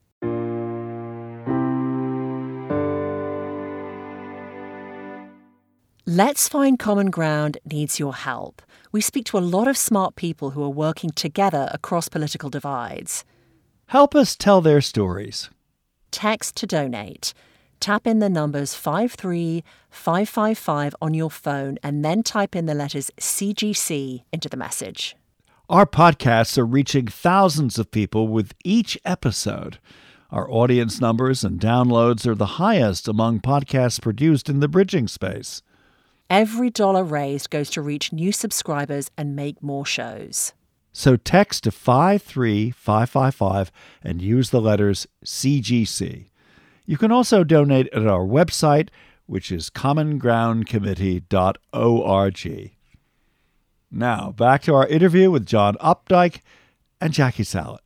Let's 6.12 6.50
Find 6.50 6.80
Common 6.80 7.12
Ground 7.12 7.60
needs 7.70 8.00
your 8.00 8.16
help. 8.16 8.64
We 8.92 9.00
speak 9.00 9.26
to 9.26 9.38
a 9.38 9.46
lot 9.46 9.68
of 9.68 9.78
smart 9.78 10.16
people 10.16 10.50
who 10.50 10.64
are 10.64 10.70
working 10.70 11.12
together 11.12 11.70
across 11.72 12.10
political 12.10 12.50
divides. 12.50 13.24
Help 13.86 14.16
us 14.16 14.36
tell 14.36 14.60
their 14.60 14.82
stories. 14.82 15.52
Text 16.10 16.56
to 16.56 16.66
donate. 16.66 17.36
Tap 17.80 18.08
in 18.08 18.18
the 18.18 18.28
numbers 18.28 18.74
53555 18.74 20.96
on 21.00 21.14
your 21.14 21.30
phone 21.30 21.78
and 21.84 22.04
then 22.04 22.24
type 22.24 22.56
in 22.56 22.66
the 22.66 22.74
letters 22.74 23.12
CGC 23.20 24.24
into 24.34 24.50
the 24.50 24.58
message. 24.58 25.16
Our 25.70 25.86
podcasts 25.86 26.58
are 26.58 26.66
reaching 26.66 27.06
thousands 27.06 27.78
of 27.78 27.92
people 27.92 28.28
with 28.28 28.54
each 28.66 28.98
episode. 29.06 29.78
Our 30.32 30.50
audience 30.50 31.00
numbers 31.00 31.44
and 31.44 31.60
downloads 31.60 32.26
are 32.26 32.34
the 32.34 32.58
highest 32.58 33.08
among 33.08 33.42
podcasts 33.42 34.02
produced 34.02 34.50
in 34.50 34.60
the 34.60 34.68
bridging 34.68 35.08
space. 35.08 35.62
Every 36.30 36.70
dollar 36.70 37.04
raised 37.04 37.50
goes 37.50 37.72
to 37.72 37.82
reach 37.82 38.14
new 38.14 38.32
subscribers 38.32 39.10
and 39.18 39.36
make 39.36 39.64
more 39.64 39.86
shows. 39.86 40.54
So 40.92 41.16
text 41.16 41.64
to 41.64 41.72
53555 41.72 43.72
and 44.04 44.22
use 44.22 44.52
the 44.52 44.62
letters 44.62 45.08
CGC. 45.26 46.30
You 46.86 46.98
can 46.98 47.12
also 47.12 47.44
donate 47.44 47.88
at 47.94 48.06
our 48.06 48.26
website, 48.26 48.90
which 49.26 49.52
is 49.52 49.72
commongroundcommittee.org. 49.72 52.72
Now, 53.92 54.32
back 54.32 54.62
to 54.64 54.76
our 54.76 54.88
interview 54.88 55.32
with 55.32 55.48
John 55.48 55.76
Opdycke 55.76 56.42
and 57.02 57.12
Jackie 57.12 57.44
Salit. 57.44 57.80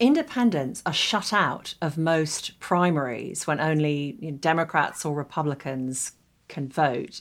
Independents 0.00 0.82
are 0.86 0.94
shut 0.94 1.30
out 1.30 1.74
of 1.82 1.98
most 1.98 2.58
primaries 2.58 3.46
when 3.46 3.60
only 3.60 4.16
you 4.18 4.32
know, 4.32 4.38
Democrats 4.38 5.04
or 5.04 5.14
Republicans 5.14 6.12
can 6.48 6.70
vote. 6.70 7.20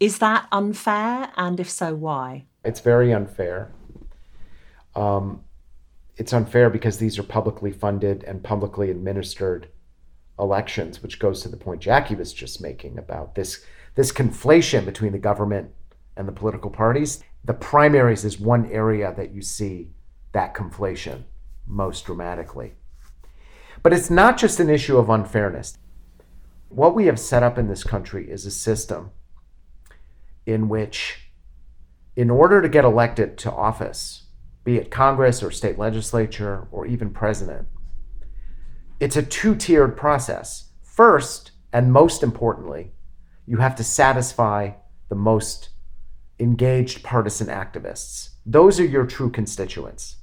Is 0.00 0.18
that 0.18 0.48
unfair? 0.50 1.30
And 1.36 1.60
if 1.60 1.70
so, 1.70 1.94
why? 1.94 2.46
It's 2.64 2.80
very 2.80 3.12
unfair. 3.12 3.70
Um, 4.96 5.44
it's 6.16 6.32
unfair 6.32 6.70
because 6.70 6.98
these 6.98 7.20
are 7.20 7.22
publicly 7.22 7.70
funded 7.70 8.24
and 8.24 8.42
publicly 8.42 8.90
administered 8.90 9.68
elections, 10.40 11.04
which 11.04 11.20
goes 11.20 11.40
to 11.42 11.48
the 11.48 11.56
point 11.56 11.80
Jackie 11.80 12.16
was 12.16 12.32
just 12.32 12.60
making 12.60 12.98
about 12.98 13.36
this 13.36 13.64
this 13.94 14.10
conflation 14.10 14.84
between 14.84 15.12
the 15.12 15.18
government 15.18 15.70
and 16.16 16.26
the 16.26 16.32
political 16.32 16.68
parties. 16.68 17.22
The 17.44 17.54
primaries 17.54 18.24
is 18.24 18.40
one 18.40 18.70
area 18.72 19.14
that 19.16 19.32
you 19.32 19.40
see 19.40 19.90
that 20.32 20.52
conflation 20.52 21.22
most 21.66 22.06
dramatically. 22.06 22.74
But 23.82 23.92
it's 23.92 24.10
not 24.10 24.38
just 24.38 24.60
an 24.60 24.70
issue 24.70 24.98
of 24.98 25.08
unfairness. 25.08 25.76
What 26.68 26.94
we 26.94 27.06
have 27.06 27.20
set 27.20 27.42
up 27.42 27.58
in 27.58 27.68
this 27.68 27.84
country 27.84 28.30
is 28.30 28.44
a 28.46 28.50
system 28.50 29.10
in 30.44 30.68
which, 30.68 31.30
in 32.14 32.30
order 32.30 32.62
to 32.62 32.68
get 32.68 32.84
elected 32.84 33.36
to 33.38 33.52
office, 33.52 34.24
be 34.64 34.76
it 34.76 34.90
Congress 34.90 35.42
or 35.42 35.50
state 35.50 35.78
legislature 35.78 36.66
or 36.70 36.86
even 36.86 37.10
president, 37.10 37.68
it's 38.98 39.16
a 39.16 39.22
two 39.22 39.54
tiered 39.54 39.96
process. 39.96 40.70
First, 40.82 41.52
and 41.72 41.92
most 41.92 42.22
importantly, 42.22 42.92
you 43.46 43.58
have 43.58 43.76
to 43.76 43.84
satisfy 43.84 44.72
the 45.08 45.14
most 45.14 45.70
engaged 46.38 47.02
partisan 47.02 47.46
activists. 47.46 48.30
Those 48.44 48.80
are 48.80 48.84
your 48.84 49.06
true 49.06 49.30
constituents. 49.30 50.16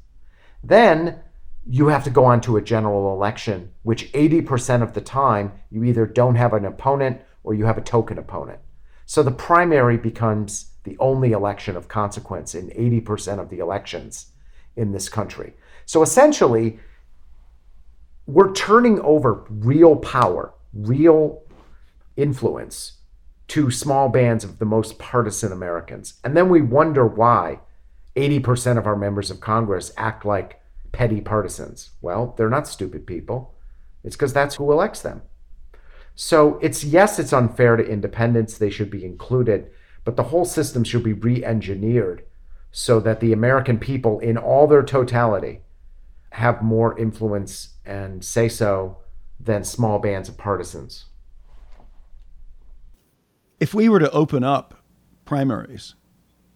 Then 0.64 1.20
you 1.66 1.88
have 1.88 2.04
to 2.04 2.10
go 2.10 2.26
on 2.26 2.42
to 2.42 2.58
a 2.58 2.62
general 2.62 3.14
election, 3.14 3.72
which 3.84 4.12
80% 4.12 4.82
of 4.82 4.94
the 4.94 5.02
time 5.02 5.54
you 5.70 5.84
either 5.84 6.06
don't 6.06 6.36
have 6.36 6.54
an 6.54 6.66
opponent 6.66 7.22
or 7.44 7.54
you 7.54 7.66
have 7.66 7.78
a 7.78 7.82
token 7.82 8.18
opponent. 8.18 8.60
So 9.06 9.24
the 9.24 9.32
primary 9.32 9.98
becomes 9.98 10.72
the 10.84 10.98
only 11.00 11.32
election 11.32 11.78
of 11.78 11.88
consequence 11.88 12.56
in 12.56 12.70
80% 12.70 13.40
of 13.40 13.50
the 13.50 13.60
elections 13.60 14.32
in 14.76 14.92
this 14.92 15.08
country. 15.08 15.54
So 15.86 16.02
essentially, 16.02 16.80
we're 18.26 18.54
turning 18.54 19.00
over 19.02 19.46
real 19.50 19.96
power, 19.96 20.54
real 20.74 21.44
influence 22.16 22.94
to 23.50 23.72
small 23.72 24.10
bands 24.10 24.44
of 24.44 24.60
the 24.60 24.66
most 24.66 24.98
partisan 25.00 25.52
Americans. 25.52 26.16
And 26.24 26.36
then 26.36 26.50
we 26.50 26.62
wonder 26.62 27.06
why 27.06 27.60
80% 28.16 28.78
of 28.78 28.88
our 28.88 28.96
members 28.96 29.30
of 29.30 29.40
Congress 29.40 29.92
act 29.98 30.26
like 30.26 30.62
petty 30.94 31.20
partisans. 31.20 31.90
Well, 32.02 32.34
they're 32.38 32.50
not 32.50 32.68
stupid 32.68 33.06
people. 33.06 33.56
It's 34.06 34.16
because 34.16 34.32
that's 34.32 34.56
who 34.56 34.72
elects 34.72 35.02
them. 35.02 35.24
So 36.16 36.60
it's 36.62 36.86
yes, 36.86 37.20
it's 37.20 37.34
unfair 37.34 37.76
to 37.76 37.86
independents. 37.86 38.58
They 38.58 38.70
should 38.70 38.90
be 38.90 39.04
included, 39.04 39.70
but 40.06 40.16
the 40.16 40.24
whole 40.24 40.46
system 40.46 40.86
should 40.86 41.04
be 41.04 41.14
re 41.14 41.44
engineered 41.44 42.24
so 42.72 43.00
that 43.00 43.20
the 43.20 43.34
American 43.34 43.78
people, 43.80 44.20
in 44.20 44.38
all 44.38 44.68
their 44.68 44.84
totality, 44.84 45.62
have 46.32 46.64
more 46.64 46.98
influence 46.98 47.76
and 47.86 48.24
say 48.24 48.48
so 48.48 48.98
than 49.40 49.64
small 49.64 50.00
bands 50.00 50.30
of 50.30 50.38
partisans. 50.38 51.06
If 53.60 53.74
we 53.74 53.90
were 53.90 54.00
to 54.00 54.12
open 54.12 54.44
up 54.44 54.84
primaries, 55.26 55.96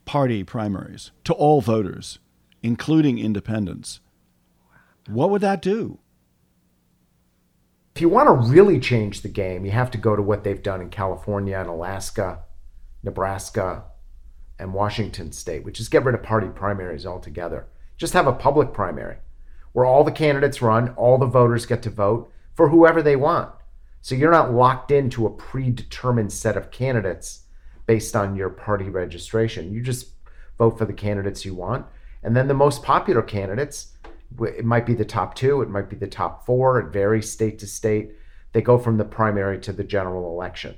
party 0.05 0.43
primaries, 0.43 1.11
to 1.23 1.33
all 1.33 1.61
voters, 1.61 2.19
including 2.63 3.19
independents, 3.19 3.99
what 5.07 5.29
would 5.29 5.41
that 5.41 5.61
do? 5.61 5.99
If 7.95 8.01
you 8.01 8.09
want 8.09 8.27
to 8.27 8.51
really 8.51 8.79
change 8.79 9.21
the 9.21 9.29
game, 9.29 9.65
you 9.65 9.71
have 9.71 9.89
to 9.91 9.97
go 9.97 10.15
to 10.15 10.21
what 10.21 10.43
they've 10.43 10.61
done 10.61 10.81
in 10.81 10.89
California 10.89 11.57
and 11.57 11.69
Alaska, 11.69 12.43
Nebraska, 13.01 13.85
and 14.59 14.73
Washington 14.73 15.31
state, 15.31 15.63
which 15.63 15.79
is 15.79 15.89
get 15.89 16.05
rid 16.05 16.13
of 16.13 16.23
party 16.23 16.47
primaries 16.47 17.05
altogether. 17.05 17.67
Just 17.97 18.13
have 18.13 18.27
a 18.27 18.33
public 18.33 18.73
primary 18.73 19.17
where 19.73 19.85
all 19.85 20.03
the 20.03 20.11
candidates 20.11 20.61
run, 20.61 20.89
all 20.89 21.17
the 21.17 21.25
voters 21.25 21.65
get 21.65 21.83
to 21.83 21.89
vote 21.89 22.31
for 22.55 22.69
whoever 22.69 23.01
they 23.01 23.15
want. 23.15 23.51
So 24.01 24.15
you're 24.15 24.31
not 24.31 24.53
locked 24.53 24.91
into 24.91 25.25
a 25.25 25.31
predetermined 25.31 26.31
set 26.31 26.57
of 26.57 26.71
candidates 26.71 27.43
based 27.85 28.15
on 28.15 28.35
your 28.35 28.49
party 28.49 28.89
registration. 28.89 29.71
You 29.71 29.81
just 29.81 30.09
vote 30.57 30.77
for 30.77 30.85
the 30.85 30.93
candidates 30.93 31.45
you 31.45 31.53
want. 31.53 31.85
And 32.23 32.35
then 32.35 32.47
the 32.47 32.53
most 32.53 32.83
popular 32.83 33.21
candidates 33.21 33.96
It 34.41 34.65
might 34.65 34.85
be 34.85 34.93
the 34.93 35.05
top 35.05 35.35
two, 35.35 35.61
it 35.61 35.69
might 35.69 35.89
be 35.89 35.95
the 35.95 36.07
top 36.07 36.45
four, 36.45 36.79
it 36.79 36.93
varies 36.93 37.31
state 37.31 37.59
to 37.59 37.67
state. 37.67 38.11
They 38.53 38.61
go 38.61 38.77
from 38.77 38.97
the 38.97 39.05
primary 39.05 39.59
to 39.59 39.73
the 39.73 39.83
general 39.83 40.31
election. 40.31 40.75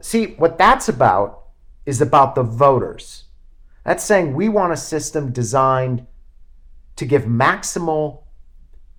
See, 0.00 0.34
what 0.36 0.58
that's 0.58 0.88
about 0.88 1.44
is 1.86 2.00
about 2.00 2.34
the 2.34 2.42
voters. 2.42 3.24
That's 3.84 4.04
saying 4.04 4.34
we 4.34 4.48
want 4.48 4.72
a 4.72 4.76
system 4.76 5.32
designed 5.32 6.06
to 6.96 7.06
give 7.06 7.22
maximal 7.24 8.24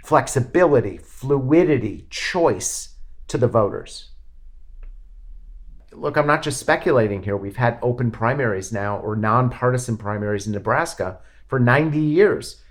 flexibility, 0.04 0.98
fluidity, 0.98 2.08
choice 2.10 2.96
to 3.28 3.38
the 3.38 3.48
voters. 3.48 4.12
Look, 5.92 6.18
I'm 6.18 6.28
not 6.28 6.42
just 6.42 6.60
speculating 6.60 7.24
here. 7.24 7.38
We've 7.38 7.58
had 7.58 7.78
open 7.82 8.10
primaries 8.10 8.72
now 8.72 8.98
or 9.00 9.15
nonpartisan 9.15 9.98
primaries 9.98 10.48
in 10.48 10.54
Nebraska 10.54 11.20
for 11.48 11.60
90 11.60 12.00
years. 12.00 12.62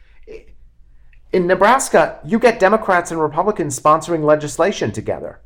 In 1.33 1.47
Nebraska, 1.47 2.21
you 2.25 2.39
get 2.39 2.59
Democrats 2.59 3.11
and 3.11 3.21
Republicans 3.21 3.79
sponsoring 3.79 4.25
legislation 4.25 4.93
together. 4.93 5.41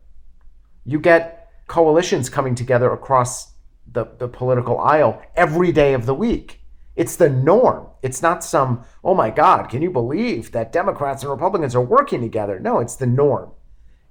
You 0.85 1.01
get 1.01 1.51
coalitions 1.67 2.29
coming 2.29 2.55
together 2.55 2.93
across 2.93 3.53
the, 3.91 4.07
the 4.19 4.29
political 4.29 4.79
aisle 4.79 5.21
every 5.35 5.73
day 5.73 5.93
of 5.95 6.07
the 6.07 6.15
week. 6.15 6.61
It's 6.95 7.17
the 7.17 7.29
norm. 7.29 7.87
It's 8.03 8.23
not 8.23 8.45
some, 8.45 8.85
oh 9.03 9.15
my 9.15 9.31
God, 9.31 9.69
can 9.71 9.83
you 9.83 9.91
believe 9.91 10.53
that 10.53 10.73
Democrats 10.73 11.23
and 11.23 11.31
Republicans 11.31 11.75
are 11.75 11.81
working 11.81 12.21
together? 12.21 12.61
No, 12.61 12.79
it's 12.79 12.97
the 12.97 13.07
norm 13.07 13.51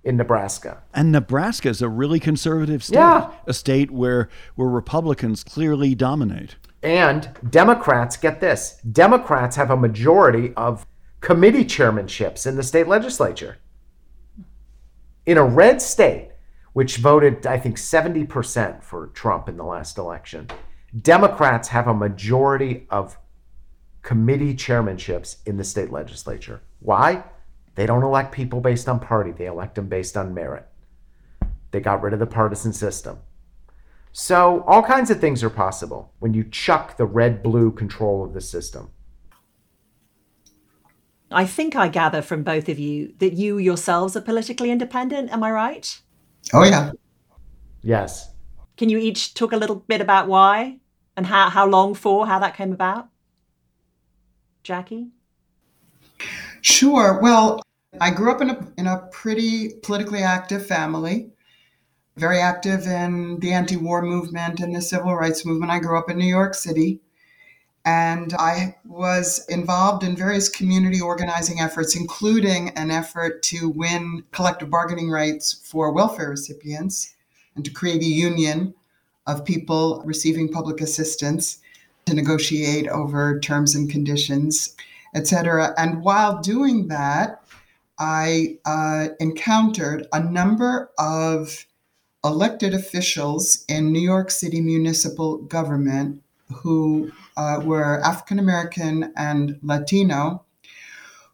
in 0.04 0.18
Nebraska. 0.18 0.82
And 0.94 1.12
Nebraska 1.12 1.70
is 1.70 1.82
a 1.82 1.88
really 1.90 2.20
conservative 2.20 2.84
state, 2.84 2.96
Yeah. 2.96 3.32
a 3.46 3.54
state 3.54 3.92
where 3.92 4.30
where 4.56 4.68
Republicans 4.68 5.44
clearly 5.44 5.94
dominate. 5.94 6.56
And 6.82 7.30
Democrats, 7.48 8.18
get 8.18 8.42
this 8.42 8.80
Democrats 8.92 9.56
have 9.58 9.70
a 9.70 9.78
majority 9.78 10.54
of 10.56 10.88
committee 11.22 11.64
chairmanships 11.64 12.46
in 12.48 12.56
the 12.56 12.64
state 12.64 12.88
legislature. 12.88 13.60
In 15.26 15.38
a 15.38 15.44
red 15.44 15.82
state, 15.82 16.32
which 16.74 16.98
voted, 16.98 17.46
I 17.46 17.60
think, 17.60 17.78
70% 17.78 18.84
for 18.84 19.08
Trump 19.08 19.48
in 19.48 19.56
the 19.56 19.64
last 19.64 19.98
election, 19.98 20.48
Democrats 21.00 21.70
have 21.70 21.88
a 21.88 21.94
majority 21.94 22.88
of 22.90 23.18
committee 24.02 24.56
chairmanships 24.56 25.38
in 25.46 25.58
the 25.58 25.64
state 25.64 25.92
legislature. 25.92 26.62
Why? 26.80 27.24
They 27.76 27.86
don't 27.86 28.04
elect 28.04 28.32
people 28.32 28.60
based 28.60 28.90
on 28.90 29.00
party, 29.00 29.32
they 29.32 29.46
elect 29.46 29.76
them 29.76 29.88
based 29.88 30.18
on 30.18 30.34
merit. 30.34 30.68
They 31.70 31.80
got 31.80 32.02
rid 32.02 32.14
of 32.14 32.20
the 32.20 32.26
partisan 32.26 32.74
system. 32.74 33.20
So, 34.12 34.66
all 34.68 34.84
kinds 34.84 35.10
of 35.10 35.22
things 35.22 35.42
are 35.42 35.50
possible 35.50 36.12
when 36.20 36.34
you 36.34 36.44
chuck 36.44 36.98
the 36.98 37.06
red 37.06 37.42
blue 37.42 37.72
control 37.72 38.26
of 38.26 38.34
the 38.34 38.42
system. 38.42 38.90
I 41.32 41.46
think 41.46 41.76
I 41.76 41.88
gather 41.88 42.22
from 42.22 42.44
both 42.44 42.68
of 42.70 42.78
you 42.78 43.14
that 43.20 43.34
you 43.34 43.58
yourselves 43.58 44.16
are 44.16 44.22
politically 44.22 44.72
independent. 44.72 45.32
Am 45.32 45.44
I 45.44 45.52
right? 45.52 46.02
Oh, 46.54 46.64
yeah. 46.64 46.92
Yes. 47.82 48.34
Can 48.78 48.90
you 48.90 48.98
each 48.98 49.34
talk 49.34 49.52
a 49.52 49.58
little 49.58 49.78
bit 49.78 50.02
about 50.02 50.28
why 50.28 50.80
and 51.16 51.26
how, 51.26 51.50
how 51.50 51.68
long 51.68 51.94
for, 51.94 52.28
how 52.28 52.40
that 52.40 52.56
came 52.56 52.74
about? 52.74 53.10
Jackie? 54.64 55.10
Sure. 56.62 57.20
Well, 57.22 57.62
I 58.00 58.12
grew 58.12 58.32
up 58.32 58.42
in 58.42 58.50
a, 58.50 58.68
in 58.78 58.88
a 58.88 59.08
pretty 59.12 59.76
politically 59.84 60.22
active 60.22 60.66
family, 60.66 61.32
very 62.18 62.40
active 62.40 62.86
in 62.86 63.40
the 63.40 63.52
anti 63.52 63.78
war 63.78 64.02
movement 64.02 64.60
and 64.60 64.76
the 64.76 64.82
civil 64.82 65.16
rights 65.16 65.46
movement. 65.46 65.72
I 65.72 65.80
grew 65.80 65.98
up 65.98 66.10
in 66.10 66.18
New 66.18 66.26
York 66.26 66.54
City, 66.54 67.02
and 67.86 68.34
I 68.34 68.76
was 68.86 69.46
involved 69.48 70.04
in 70.04 70.16
various 70.16 70.50
community 70.50 71.02
organizing 71.02 71.60
efforts, 71.60 71.96
including 71.96 72.70
an 72.72 72.92
effort 72.92 73.42
to 73.44 73.70
win 73.70 74.24
collective 74.32 74.70
bargaining 74.70 75.10
rights 75.10 75.62
for 75.64 75.92
welfare 75.92 76.30
recipients 76.30 77.16
and 77.56 77.66
to 77.66 77.72
create 77.72 78.02
a 78.02 78.06
union 78.06 78.76
of 79.26 79.46
people 79.46 80.04
receiving 80.06 80.52
public 80.52 80.82
assistance 80.82 81.60
to 82.06 82.14
negotiate 82.14 82.88
over 82.88 83.40
terms 83.40 83.76
and 83.76 83.90
conditions, 83.90 84.76
etc. 85.16 85.74
And 85.78 86.04
while 86.04 86.42
doing 86.42 86.88
that, 86.88 87.44
I 87.98 88.58
uh, 88.66 89.10
encountered 89.20 90.08
a 90.12 90.20
number 90.20 90.92
of 90.98 91.66
elected 92.24 92.74
officials 92.74 93.66
in 93.68 93.92
New 93.92 94.00
York 94.00 94.30
City 94.32 94.62
municipal 94.62 95.38
government 95.38 96.22
who 96.52 97.12
uh, 97.38 97.62
were 97.64 98.00
African 98.02 98.40
American 98.40 99.14
and 99.16 99.58
Latino, 99.62 100.44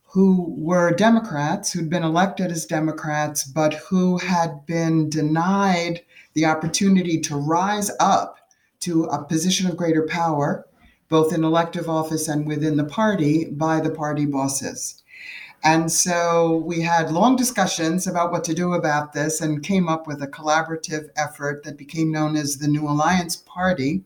who 0.04 0.56
were 0.58 0.92
Democrats, 0.92 1.72
who'd 1.72 1.90
been 1.90 2.04
elected 2.04 2.52
as 2.52 2.66
Democrats, 2.66 3.44
but 3.44 3.74
who 3.76 4.18
had 4.18 4.66
been 4.66 5.10
denied 5.10 6.02
the 6.34 6.46
opportunity 6.46 7.20
to 7.20 7.36
rise 7.36 7.92
up 8.00 8.38
to 8.80 9.04
a 9.06 9.24
position 9.24 9.70
of 9.70 9.78
greater 9.78 10.06
power, 10.08 10.66
both 11.10 11.34
in 11.34 11.44
elective 11.44 11.90
office 11.90 12.28
and 12.28 12.48
within 12.48 12.78
the 12.78 12.84
party, 12.84 13.46
by 13.46 13.80
the 13.80 13.90
party 13.90 14.26
bosses. 14.26 15.04
And 15.64 15.92
so 15.92 16.58
we 16.66 16.82
had 16.82 17.12
long 17.12 17.36
discussions 17.36 18.08
about 18.08 18.32
what 18.32 18.44
to 18.46 18.54
do 18.54 18.74
about 18.74 19.14
this 19.14 19.42
and 19.42 19.64
came 19.64 19.90
up 19.90 20.08
with 20.08 20.22
a 20.22 20.28
collaborative 20.28 21.10
effort 21.18 21.64
that 21.64 21.78
became 21.78 22.12
known 22.12 22.36
as 22.36 22.58
the 22.58 22.68
New 22.68 22.88
Alliance 22.88 23.36
Party, 23.36 24.04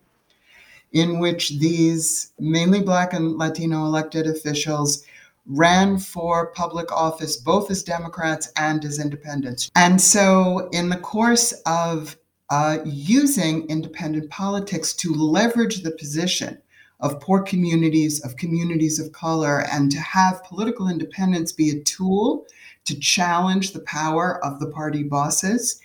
in 0.91 1.19
which 1.19 1.59
these 1.59 2.31
mainly 2.39 2.81
Black 2.81 3.13
and 3.13 3.37
Latino 3.37 3.85
elected 3.85 4.27
officials 4.27 5.05
ran 5.45 5.97
for 5.97 6.47
public 6.47 6.91
office 6.91 7.35
both 7.37 7.71
as 7.71 7.83
Democrats 7.83 8.51
and 8.57 8.83
as 8.85 8.99
independents. 8.99 9.69
And 9.75 9.99
so, 9.99 10.69
in 10.71 10.89
the 10.89 10.97
course 10.97 11.51
of 11.65 12.17
uh, 12.49 12.79
using 12.83 13.67
independent 13.69 14.29
politics 14.29 14.93
to 14.93 15.13
leverage 15.13 15.83
the 15.83 15.91
position 15.91 16.61
of 16.99 17.19
poor 17.19 17.41
communities, 17.41 18.23
of 18.23 18.35
communities 18.35 18.99
of 18.99 19.11
color, 19.13 19.65
and 19.71 19.91
to 19.91 19.99
have 19.99 20.43
political 20.43 20.87
independence 20.87 21.51
be 21.51 21.69
a 21.69 21.81
tool 21.83 22.45
to 22.85 22.99
challenge 22.99 23.71
the 23.71 23.79
power 23.81 24.43
of 24.45 24.59
the 24.59 24.67
party 24.67 25.01
bosses, 25.01 25.79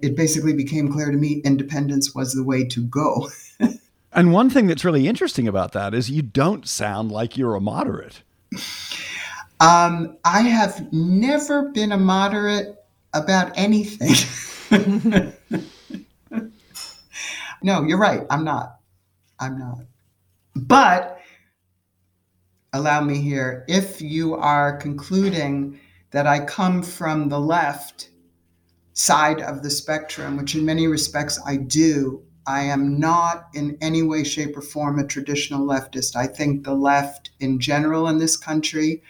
it 0.00 0.16
basically 0.16 0.52
became 0.52 0.92
clear 0.92 1.10
to 1.10 1.16
me 1.16 1.42
independence 1.44 2.14
was 2.14 2.32
the 2.32 2.44
way 2.44 2.64
to 2.64 2.82
go. 2.84 3.28
And 4.14 4.32
one 4.32 4.50
thing 4.50 4.66
that's 4.66 4.84
really 4.84 5.08
interesting 5.08 5.48
about 5.48 5.72
that 5.72 5.94
is 5.94 6.10
you 6.10 6.22
don't 6.22 6.68
sound 6.68 7.10
like 7.10 7.36
you're 7.36 7.54
a 7.54 7.60
moderate. 7.60 8.22
Um, 9.60 10.18
I 10.24 10.42
have 10.42 10.92
never 10.92 11.70
been 11.70 11.92
a 11.92 11.96
moderate 11.96 12.76
about 13.14 13.52
anything. 13.54 14.14
no, 17.62 17.84
you're 17.84 17.98
right. 17.98 18.22
I'm 18.28 18.44
not. 18.44 18.80
I'm 19.40 19.58
not. 19.58 19.78
But 20.54 21.18
allow 22.72 23.00
me 23.00 23.18
here 23.18 23.64
if 23.68 24.02
you 24.02 24.34
are 24.34 24.76
concluding 24.76 25.78
that 26.10 26.26
I 26.26 26.44
come 26.44 26.82
from 26.82 27.28
the 27.28 27.40
left 27.40 28.10
side 28.92 29.40
of 29.40 29.62
the 29.62 29.70
spectrum, 29.70 30.36
which 30.36 30.54
in 30.54 30.64
many 30.64 30.86
respects 30.86 31.40
I 31.46 31.56
do, 31.56 32.22
I 32.46 32.62
am 32.62 32.98
not 32.98 33.48
in 33.54 33.78
any 33.80 34.02
way, 34.02 34.24
shape, 34.24 34.56
or 34.56 34.62
form 34.62 34.98
a 34.98 35.06
traditional 35.06 35.66
leftist. 35.66 36.16
I 36.16 36.26
think 36.26 36.64
the 36.64 36.74
left 36.74 37.30
in 37.40 37.60
general 37.60 38.08
in 38.08 38.18
this 38.18 38.36
country 38.36 39.02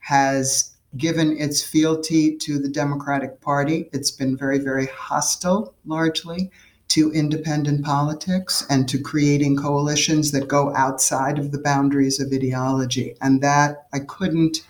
has 0.00 0.72
given 0.96 1.36
its 1.38 1.62
fealty 1.62 2.36
to 2.36 2.58
the 2.58 2.68
Democratic 2.68 3.40
Party. 3.40 3.88
It's 3.92 4.10
been 4.10 4.36
very, 4.36 4.58
very 4.58 4.86
hostile, 4.86 5.74
largely, 5.86 6.50
to 6.88 7.12
independent 7.12 7.84
politics 7.84 8.66
and 8.68 8.88
to 8.88 8.98
creating 8.98 9.56
coalitions 9.56 10.32
that 10.32 10.48
go 10.48 10.74
outside 10.74 11.38
of 11.38 11.52
the 11.52 11.58
boundaries 11.58 12.18
of 12.18 12.32
ideology. 12.32 13.14
And 13.20 13.40
that 13.42 13.86
I 13.92 14.00
couldn't 14.00 14.66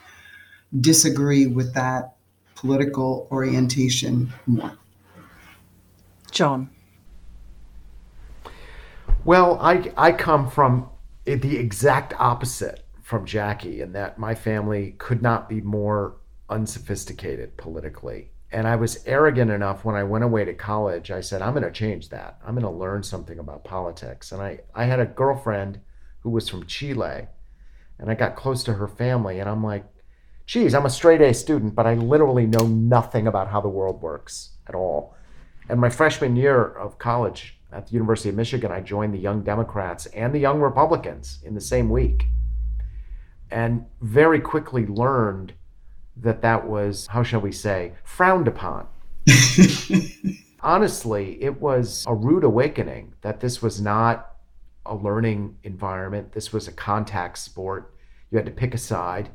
disagree 0.79 1.47
with 1.47 1.73
that 1.75 2.17
political 2.55 3.27
orientation 3.31 4.33
more. 4.47 4.77
John. 6.31 6.71
Well, 9.25 9.59
I, 9.61 9.93
I 9.97 10.13
come 10.13 10.51
from 10.51 10.89
the 11.25 11.57
exact 11.57 12.15
opposite 12.19 12.87
from 13.03 13.27
Jackie 13.27 13.83
in 13.83 13.93
that 13.93 14.19
my 14.19 14.35
family 14.35 14.95
could 14.99 15.21
not 15.21 15.49
be 15.49 15.61
more 15.61 16.17
unsophisticated 16.49 17.57
politically. 17.57 18.31
And 18.51 18.67
I 18.67 18.77
was 18.77 19.05
arrogant 19.07 19.51
enough 19.51 19.85
when 19.85 19.95
I 19.95 20.05
went 20.05 20.25
away 20.25 20.45
to 20.45 20.55
college. 20.55 21.11
I 21.11 21.21
said, 21.21 21.43
I'm 21.43 21.53
going 21.53 21.65
to 21.65 21.71
change 21.71 22.09
that. 22.09 22.39
I'm 22.45 22.55
going 22.55 22.65
to 22.65 22.71
learn 22.71 23.03
something 23.03 23.39
about 23.39 23.63
politics. 23.63 24.33
And 24.33 24.41
I, 24.41 24.61
I 24.75 24.85
had 24.85 25.01
a 25.01 25.07
girlfriend 25.07 25.81
who 26.21 26.31
was 26.31 26.49
from 26.49 26.67
Chile, 26.67 27.29
and 27.99 28.11
I 28.11 28.15
got 28.15 28.37
close 28.37 28.65
to 28.65 28.75
her 28.75 28.89
family. 28.89 29.39
And 29.39 29.49
I'm 29.49 29.63
like, 29.63 29.85
geez, 30.47 30.75
I'm 30.75 30.87
a 30.87 30.91
straight 30.91 31.21
A 31.21 31.33
student, 31.35 31.75
but 31.75 31.87
I 31.87 31.95
literally 31.95 32.47
know 32.47 32.67
nothing 32.67 33.27
about 33.27 33.51
how 33.51 33.61
the 33.61 33.69
world 33.69 34.03
works 34.03 34.51
at 34.67 34.75
all. 34.75 35.15
And 35.69 35.81
my 35.81 35.91
freshman 35.91 36.35
year 36.35 36.65
of 36.65 36.99
college 36.99 37.60
at 37.73 37.87
the 37.87 37.93
University 37.93 38.29
of 38.29 38.35
Michigan, 38.35 38.73
I 38.73 38.81
joined 38.81 39.15
the 39.15 39.19
Young 39.19 39.43
Democrats 39.43 40.07
and 40.07 40.35
the 40.35 40.39
Young 40.39 40.61
Republicans 40.61 41.39
in 41.45 41.55
the 41.55 41.61
same 41.61 41.91
week. 41.91 42.27
and 43.51 43.85
very 44.01 44.39
quickly 44.41 44.87
learned 44.87 45.53
that 46.17 46.43
that 46.43 46.69
was, 46.69 47.07
how 47.09 47.23
shall 47.23 47.41
we 47.41 47.53
say, 47.53 47.93
frowned 48.05 48.47
upon. 48.47 48.87
Honestly, 50.61 51.43
it 51.43 51.61
was 51.61 52.05
a 52.07 52.15
rude 52.15 52.45
awakening 52.45 53.15
that 53.23 53.41
this 53.41 53.63
was 53.63 53.81
not 53.81 54.37
a 54.87 54.95
learning 54.95 55.57
environment. 55.63 56.33
This 56.33 56.53
was 56.53 56.69
a 56.69 56.73
contact 56.73 57.39
sport. 57.39 57.95
You 58.31 58.37
had 58.37 58.47
to 58.47 58.53
pick 58.53 58.75
a 58.75 58.79
side. 58.79 59.31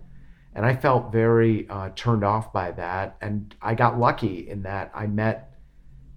And 0.54 0.65
I 0.65 0.76
felt 0.76 1.12
very 1.12 1.67
uh, 1.69 1.89
turned 1.95 2.24
off 2.24 2.54
by 2.54 2.71
that. 2.71 3.17
And 3.21 3.54
I 3.62 3.76
got 3.76 4.00
lucky 4.00 4.48
in 4.50 4.63
that 4.63 4.91
I 4.93 5.08
met 5.08 5.55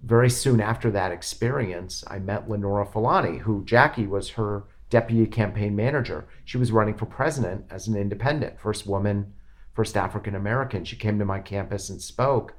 very 0.03 0.29
soon 0.29 0.61
after 0.61 0.89
that 0.91 1.11
experience, 1.11 2.03
I 2.07 2.19
met 2.19 2.49
Lenora 2.49 2.85
Fulani, 2.85 3.39
who 3.39 3.65
Jackie 3.65 4.07
was 4.07 4.29
her 4.31 4.63
deputy 4.89 5.27
campaign 5.27 5.75
manager. 5.75 6.27
She 6.45 6.57
was 6.57 6.71
running 6.71 6.95
for 6.95 7.05
president 7.05 7.65
as 7.69 7.87
an 7.87 7.95
independent, 7.95 8.59
first 8.59 8.87
woman, 8.87 9.33
first 9.73 9.97
African 9.97 10.35
American. 10.35 10.85
She 10.85 10.95
came 10.95 11.19
to 11.19 11.25
my 11.25 11.39
campus 11.39 11.89
and 11.89 12.01
spoke. 12.01 12.55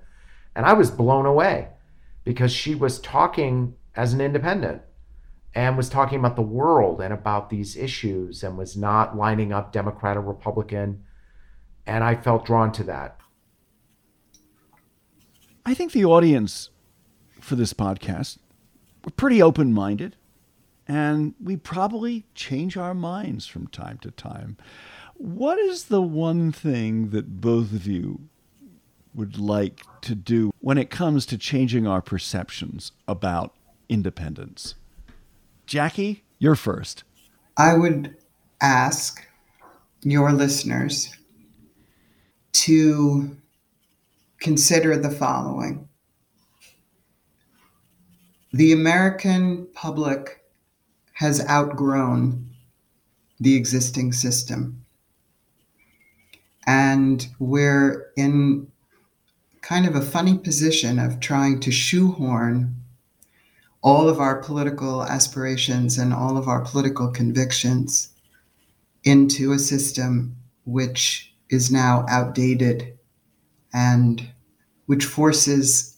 And 0.54 0.66
I 0.66 0.74
was 0.74 0.90
blown 0.90 1.26
away 1.26 1.68
because 2.24 2.52
she 2.52 2.74
was 2.74 3.00
talking 3.00 3.74
as 3.96 4.12
an 4.12 4.20
independent 4.20 4.82
and 5.54 5.76
was 5.76 5.88
talking 5.88 6.18
about 6.18 6.36
the 6.36 6.42
world 6.42 7.00
and 7.00 7.12
about 7.12 7.50
these 7.50 7.76
issues 7.76 8.42
and 8.42 8.56
was 8.56 8.76
not 8.76 9.16
lining 9.16 9.52
up 9.52 9.72
Democrat 9.72 10.16
or 10.16 10.20
Republican. 10.20 11.02
And 11.86 12.04
I 12.04 12.14
felt 12.14 12.44
drawn 12.44 12.70
to 12.72 12.84
that. 12.84 13.18
I 15.66 15.74
think 15.74 15.92
the 15.92 16.04
audience 16.04 16.70
for 17.40 17.56
this 17.56 17.72
podcast 17.72 18.38
we're 19.04 19.10
pretty 19.12 19.40
open 19.40 19.72
minded 19.72 20.16
and 20.86 21.34
we 21.42 21.56
probably 21.56 22.24
change 22.34 22.76
our 22.76 22.94
minds 22.94 23.46
from 23.46 23.68
time 23.68 23.98
to 23.98 24.10
time. 24.10 24.56
What 25.14 25.58
is 25.58 25.84
the 25.84 26.02
one 26.02 26.50
thing 26.50 27.10
that 27.10 27.40
both 27.40 27.72
of 27.72 27.86
you 27.86 28.28
would 29.14 29.38
like 29.38 29.82
to 30.02 30.14
do 30.14 30.52
when 30.60 30.78
it 30.78 30.90
comes 30.90 31.26
to 31.26 31.38
changing 31.38 31.86
our 31.86 32.02
perceptions 32.02 32.92
about 33.06 33.54
independence? 33.88 34.74
Jackie, 35.66 36.24
you're 36.38 36.56
first. 36.56 37.04
I 37.56 37.74
would 37.74 38.16
ask 38.60 39.24
your 40.02 40.32
listeners 40.32 41.14
to 42.52 43.36
consider 44.40 44.96
the 44.96 45.10
following. 45.10 45.88
The 48.52 48.72
American 48.72 49.68
public 49.74 50.42
has 51.12 51.46
outgrown 51.48 52.50
the 53.38 53.54
existing 53.54 54.12
system. 54.12 54.84
And 56.66 57.26
we're 57.38 58.10
in 58.16 58.66
kind 59.60 59.86
of 59.86 59.94
a 59.94 60.02
funny 60.02 60.36
position 60.36 60.98
of 60.98 61.20
trying 61.20 61.60
to 61.60 61.70
shoehorn 61.70 62.74
all 63.82 64.08
of 64.08 64.18
our 64.18 64.42
political 64.42 65.04
aspirations 65.04 65.96
and 65.96 66.12
all 66.12 66.36
of 66.36 66.48
our 66.48 66.62
political 66.62 67.08
convictions 67.08 68.12
into 69.04 69.52
a 69.52 69.58
system 69.58 70.36
which 70.64 71.32
is 71.50 71.70
now 71.70 72.04
outdated 72.08 72.98
and 73.72 74.28
which 74.86 75.04
forces 75.04 75.96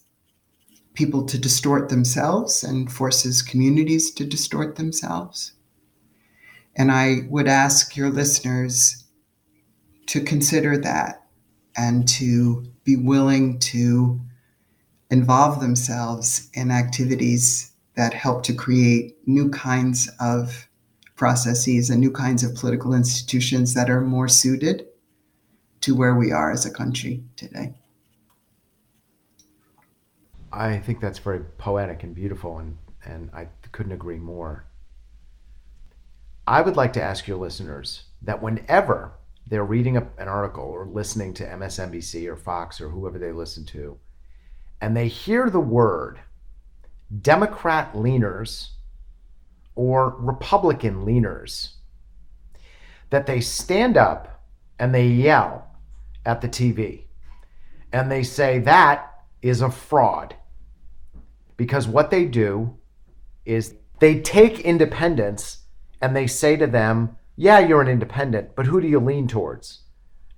people 0.94 1.24
to 1.24 1.38
distort 1.38 1.88
themselves 1.88 2.62
and 2.62 2.92
forces 2.92 3.42
communities 3.42 4.10
to 4.12 4.24
distort 4.24 4.76
themselves. 4.76 5.52
And 6.76 6.90
I 6.90 7.20
would 7.28 7.48
ask 7.48 7.96
your 7.96 8.10
listeners 8.10 9.04
to 10.06 10.20
consider 10.20 10.76
that 10.78 11.26
and 11.76 12.06
to 12.08 12.64
be 12.84 12.96
willing 12.96 13.58
to 13.58 14.20
involve 15.10 15.60
themselves 15.60 16.48
in 16.54 16.70
activities 16.70 17.72
that 17.94 18.14
help 18.14 18.42
to 18.44 18.54
create 18.54 19.16
new 19.26 19.50
kinds 19.50 20.10
of 20.20 20.68
processes 21.16 21.90
and 21.90 22.00
new 22.00 22.10
kinds 22.10 22.42
of 22.42 22.54
political 22.54 22.94
institutions 22.94 23.74
that 23.74 23.90
are 23.90 24.00
more 24.00 24.28
suited 24.28 24.86
to 25.82 25.94
where 25.94 26.14
we 26.14 26.32
are 26.32 26.50
as 26.50 26.64
a 26.64 26.70
country 26.70 27.22
today. 27.36 27.74
I 30.52 30.78
think 30.78 31.00
that's 31.00 31.18
very 31.18 31.40
poetic 31.56 32.02
and 32.02 32.14
beautiful, 32.14 32.58
and, 32.58 32.76
and 33.04 33.30
I 33.32 33.48
couldn't 33.72 33.92
agree 33.92 34.18
more. 34.18 34.66
I 36.46 36.60
would 36.60 36.76
like 36.76 36.92
to 36.94 37.02
ask 37.02 37.26
your 37.26 37.38
listeners 37.38 38.04
that 38.20 38.42
whenever 38.42 39.12
they're 39.46 39.64
reading 39.64 39.96
a, 39.96 40.06
an 40.18 40.28
article 40.28 40.64
or 40.64 40.86
listening 40.86 41.32
to 41.34 41.46
MSNBC 41.46 42.26
or 42.26 42.36
Fox 42.36 42.80
or 42.80 42.90
whoever 42.90 43.18
they 43.18 43.32
listen 43.32 43.64
to, 43.66 43.98
and 44.80 44.96
they 44.96 45.08
hear 45.08 45.48
the 45.48 45.60
word 45.60 46.20
Democrat 47.20 47.94
leaners 47.94 48.70
or 49.74 50.16
Republican 50.18 51.06
leaners, 51.06 51.74
that 53.10 53.26
they 53.26 53.40
stand 53.40 53.96
up 53.96 54.44
and 54.78 54.94
they 54.94 55.06
yell 55.06 55.66
at 56.26 56.40
the 56.40 56.48
TV 56.48 57.04
and 57.92 58.10
they 58.10 58.22
say, 58.22 58.58
That 58.58 59.24
is 59.40 59.62
a 59.62 59.70
fraud 59.70 60.34
because 61.62 61.86
what 61.86 62.10
they 62.10 62.24
do 62.24 62.76
is 63.44 63.76
they 64.00 64.18
take 64.18 64.58
independents 64.58 65.58
and 66.00 66.16
they 66.16 66.26
say 66.26 66.56
to 66.56 66.66
them, 66.66 67.16
Yeah, 67.36 67.60
you're 67.60 67.80
an 67.80 67.86
independent, 67.86 68.56
but 68.56 68.66
who 68.66 68.80
do 68.80 68.88
you 68.88 68.98
lean 68.98 69.28
towards? 69.28 69.82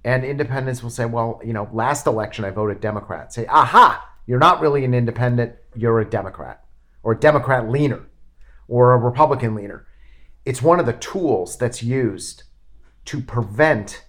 And 0.05 0.23
independents 0.23 0.83
will 0.83 0.91
say, 0.91 1.07
Well, 1.07 1.41
you 1.43 1.55
know, 1.55 1.67
last 1.73 2.07
election 2.07 2.45
I 2.45 2.51
voted 2.51 2.83
Democrat. 2.83 3.33
Say, 3.33 3.47
Aha, 3.47 4.07
you're 4.27 4.39
not 4.39 4.61
really 4.61 4.85
an 4.85 4.93
independent, 4.93 5.55
you're 5.75 5.99
a 5.99 6.05
Democrat 6.05 6.63
or 7.03 7.13
a 7.13 7.19
Democrat 7.19 7.71
leaner 7.71 8.05
or 8.69 8.93
a 8.93 8.99
Republican 8.99 9.55
leaner. 9.55 9.87
It's 10.45 10.61
one 10.61 10.79
of 10.79 10.85
the 10.85 10.93
tools 10.93 11.57
that's 11.57 11.83
used 11.83 12.43
to 13.07 13.23
prevent 13.23 14.05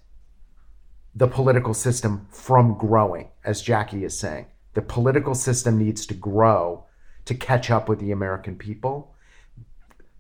the 1.16 1.30
political 1.30 1.74
system 1.74 2.28
from 2.30 2.78
growing, 2.78 3.30
as 3.46 3.62
Jackie 3.62 4.04
is 4.04 4.20
saying. 4.20 4.48
The 4.74 4.82
political 4.82 5.34
system 5.34 5.78
needs 5.78 6.06
to 6.08 6.14
grow 6.14 6.84
to 7.26 7.36
catch 7.36 7.70
up 7.70 7.90
with 7.90 8.00
the 8.00 8.12
American 8.12 8.56
people. 8.56 9.14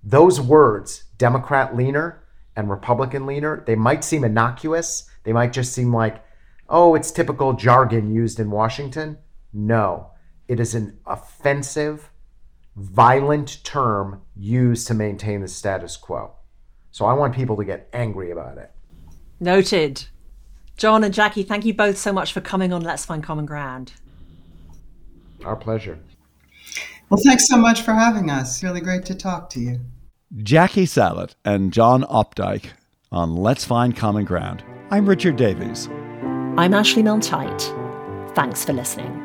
Those 0.04 0.39
words, 0.39 1.06
Democrat 1.18 1.76
leaner 1.76 2.24
and 2.56 2.70
Republican 2.70 3.26
leaner, 3.26 3.63
they 3.65 3.76
might 3.76 4.04
seem 4.04 4.24
innocuous. 4.24 5.10
They 5.24 5.34
might 5.34 5.54
just 5.54 5.74
seem 5.74 5.94
like, 5.94 6.24
oh, 6.70 6.96
it's 6.96 7.12
typical 7.12 7.54
jargon 7.54 8.13
used 8.13 8.39
in 8.39 8.52
Washington. 8.52 9.18
No, 9.54 10.12
it 10.48 10.60
is 10.60 10.76
an 10.76 11.00
offensive, 11.06 12.12
violent 12.76 13.63
term 13.63 14.22
used 14.36 14.88
to 14.88 14.94
maintain 14.94 15.41
the 15.41 15.48
status 15.48 15.98
quo. 15.98 16.36
So 16.91 17.06
I 17.06 17.13
want 17.13 17.36
people 17.36 17.58
to 17.58 17.65
get 17.65 17.89
angry 17.94 18.32
about 18.32 18.58
it. 18.58 18.72
Noted. 19.39 20.06
John 20.78 21.04
and 21.04 21.13
Jackie, 21.13 21.44
thank 21.44 21.65
you 21.65 21.74
both 21.74 21.98
so 21.98 22.12
much 22.12 22.34
for 22.34 22.41
coming 22.41 22.74
on 22.74 22.82
Let's 22.82 23.06
Find 23.06 23.24
Common 23.24 23.46
Ground. 23.46 23.94
Our 25.44 25.56
pleasure. 25.56 26.00
Well, 27.10 27.20
thanks 27.24 27.48
so 27.48 27.58
much 27.58 27.82
for 27.82 27.94
having 27.94 28.30
us. 28.30 28.63
Really 28.63 28.82
great 28.82 29.06
to 29.06 29.15
talk 29.15 29.50
to 29.52 29.60
you. 29.60 29.80
Jackie 30.38 30.86
Salit 30.86 31.36
and 31.46 31.72
John 31.72 32.04
Opdycke 32.04 32.68
on 33.12 33.36
Let's 33.36 33.63
Find 33.63 33.96
Common 33.96 34.26
Ground. 34.26 34.63
I'm 34.91 35.08
Richard 35.08 35.36
Davies. 35.36 35.88
I'm 36.58 36.74
Ashley 36.74 37.04
Milne 37.04 37.22
Thanks 38.34 38.65
for 38.65 38.74
listening. 38.74 39.24